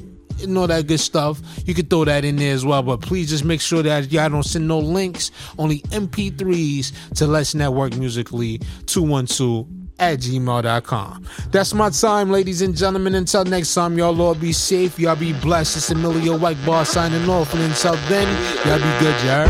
[0.42, 1.42] and all that good stuff.
[1.66, 4.30] You can throw that in there as well, but please just make sure that y'all
[4.30, 9.68] don't send no links, only MP3s to Let's Network Musically 212
[10.00, 11.26] at gmail.com.
[11.52, 13.16] That's my time, ladies and gentlemen.
[13.16, 15.00] Until next time, y'all all be safe.
[15.00, 15.78] Y'all be blessed.
[15.78, 17.54] It's Emillio Egbar signing off.
[17.54, 18.28] And until then,
[18.68, 19.48] y'all be good, y'all.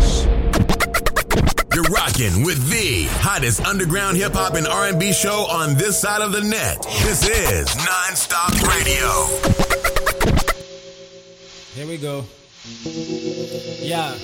[0.00, 0.13] Peace.
[1.84, 6.32] You're rocking with the hottest underground hip hop and R&B show on this side of
[6.32, 6.82] the net.
[7.02, 9.26] This is Nonstop Radio.
[11.74, 12.24] Here we go.
[13.82, 14.14] Yeah.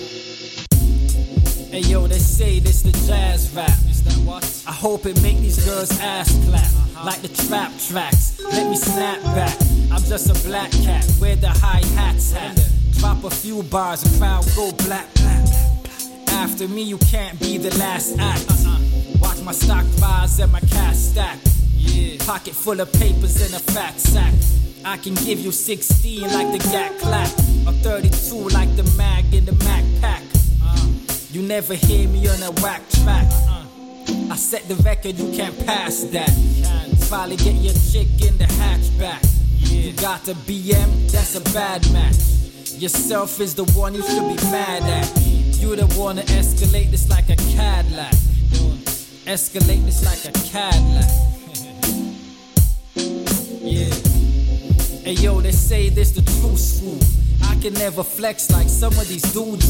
[1.70, 3.68] Hey yo, they say this the jazz rap.
[3.90, 4.64] Is that what?
[4.66, 6.64] I hope it make these girls ass clap.
[6.64, 7.04] Uh-huh.
[7.04, 8.40] Like the trap tracks.
[8.40, 9.61] Let me snap back.
[9.92, 11.06] I'm just a black cat.
[11.20, 12.58] Wear the high hats hat.
[12.92, 15.69] Drop a few bars, a crowd go black, black, black.
[16.32, 18.46] After me, you can't be the last act.
[18.48, 18.78] Uh-huh.
[19.20, 21.38] Watch my stock rise and my cash stack.
[22.20, 24.32] Pocket full of papers and a fat sack.
[24.84, 27.28] I can give you 16 like the Gat Clap,
[27.66, 30.22] or 32 like the Mag in the Mac Pack.
[30.22, 30.88] Uh-huh.
[31.32, 33.26] You never hear me on a whack track.
[33.26, 34.32] Uh-huh.
[34.32, 36.30] I set the record, you can't pass that.
[37.08, 39.26] Finally get your chick in the hatchback.
[39.58, 42.16] You got a BM, that's a bad match.
[42.78, 45.39] Yourself is the one you should be mad at.
[45.61, 48.12] You one to escalate this like a Cadillac.
[49.28, 51.04] Escalate this like a Cadillac.
[53.62, 53.94] yeah.
[55.04, 56.98] Hey yo, they say this the true school.
[57.44, 59.68] I can never flex like some of these dudes.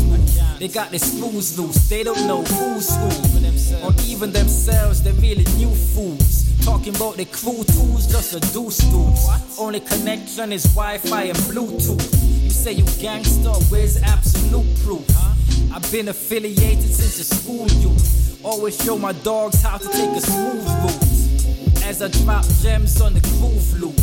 [0.60, 3.84] They got their screws loose, they don't know who's who.
[3.84, 6.46] Or even themselves, they're really new fools.
[6.64, 9.26] Talking about the crew tools, just a deuce dudes.
[9.58, 12.44] Only connection is Wi Fi and Bluetooth.
[12.44, 15.29] You say you gangster, where's absolute proof?
[15.72, 18.40] I've been affiliated since a school youth.
[18.44, 21.84] Always show my dogs how to take a smooth route.
[21.84, 23.94] As I drop gems on the groove loop.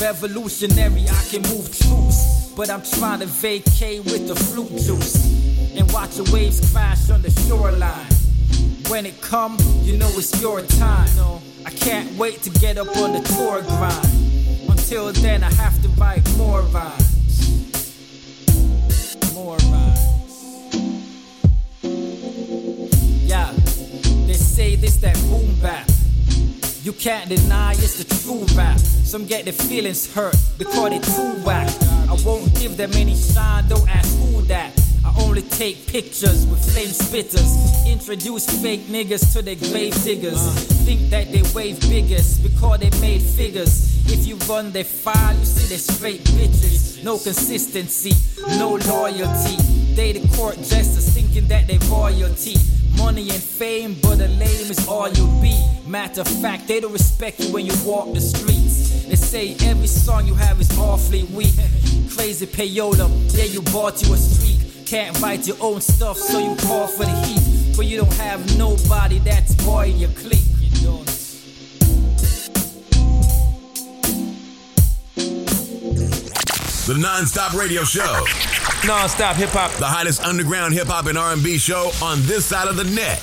[0.00, 2.52] Revolutionary, I can move troops.
[2.56, 5.16] But I'm trying to vacate with the flute juice.
[5.76, 8.06] And watch the waves crash on the shoreline.
[8.88, 11.08] When it come, you know it's your time.
[11.66, 14.70] I can't wait to get up on the tour grind.
[14.70, 17.10] Until then, I have to write more rhymes.
[19.32, 20.13] More rhymes.
[24.64, 25.86] Say this that boom bap.
[26.84, 28.78] You can't deny it's the true rap.
[28.78, 31.68] Some get their feelings hurt because they too whack.
[32.08, 34.83] I won't give them any shine, don't ask who that.
[35.04, 37.86] I only take pictures with flame spitters.
[37.86, 40.40] Introduce fake niggas to their grave diggers.
[40.84, 43.94] Think that they wave biggest because they made figures.
[44.10, 47.04] If you run their file, you see they straight bitches.
[47.04, 48.12] No consistency,
[48.58, 49.56] no loyalty.
[49.94, 52.56] They the court jesters thinking that they royalty.
[52.96, 55.54] Money and fame, but a lame is all you'll be.
[55.86, 59.04] Matter of fact, they don't respect you when you walk the streets.
[59.06, 61.54] They say every song you have is awfully weak.
[62.14, 64.63] Crazy payola, yeah, you bought you a streak.
[64.86, 67.76] Can't write your own stuff, so you call for the heat.
[67.76, 70.44] But you don't have nobody that's boy in your clique.
[70.60, 71.06] You don't.
[76.86, 78.24] The Non-Stop Radio Show.
[78.86, 79.72] Non-stop hip hop.
[79.72, 83.22] The hottest underground hip hop and R&B show on this side of the net.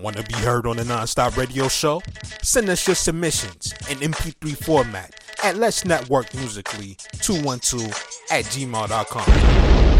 [0.00, 2.00] Want to be heard on the Nonstop Radio Show?
[2.42, 5.14] Send us your submissions in MP3 format
[5.44, 7.84] at Let's Network Musically 212
[8.30, 9.99] at gmail.com.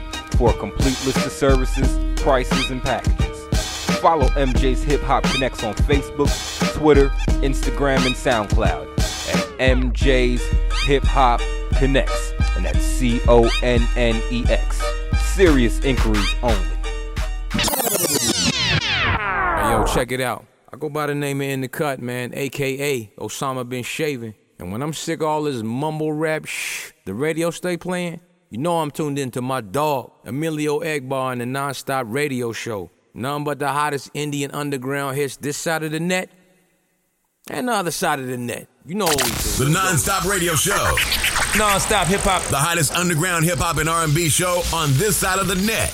[0.41, 3.45] for a complete list of services, prices, and packages.
[3.99, 6.31] Follow MJ's Hip Hop Connex on Facebook,
[6.73, 7.09] Twitter,
[7.43, 8.87] Instagram, and SoundCloud
[9.29, 10.41] at MJ's
[10.85, 11.41] Hip Hop
[11.73, 12.09] Connex,
[12.55, 14.81] and that's C O N N E X.
[15.35, 16.57] Serious inquiries only.
[17.51, 17.59] Hey,
[19.69, 20.47] yo, check it out.
[20.73, 24.33] I go by the name of In the Cut, man, aka Osama bin Shaving.
[24.57, 28.21] And when I'm sick of all this mumble rap shh, the radio stay playing,
[28.51, 32.91] you know I'm tuned into my dog, Emillio Egbar, and the Nonstop Radio Show.
[33.13, 36.29] None but the hottest Indian underground hits this side of the net
[37.49, 38.67] and the other side of the net.
[38.85, 39.65] You know what we do.
[39.65, 40.95] The Nonstop Radio Show.
[41.53, 42.43] Nonstop hip hop.
[42.43, 45.93] The hottest underground hip hop and R&B show on this side of the net.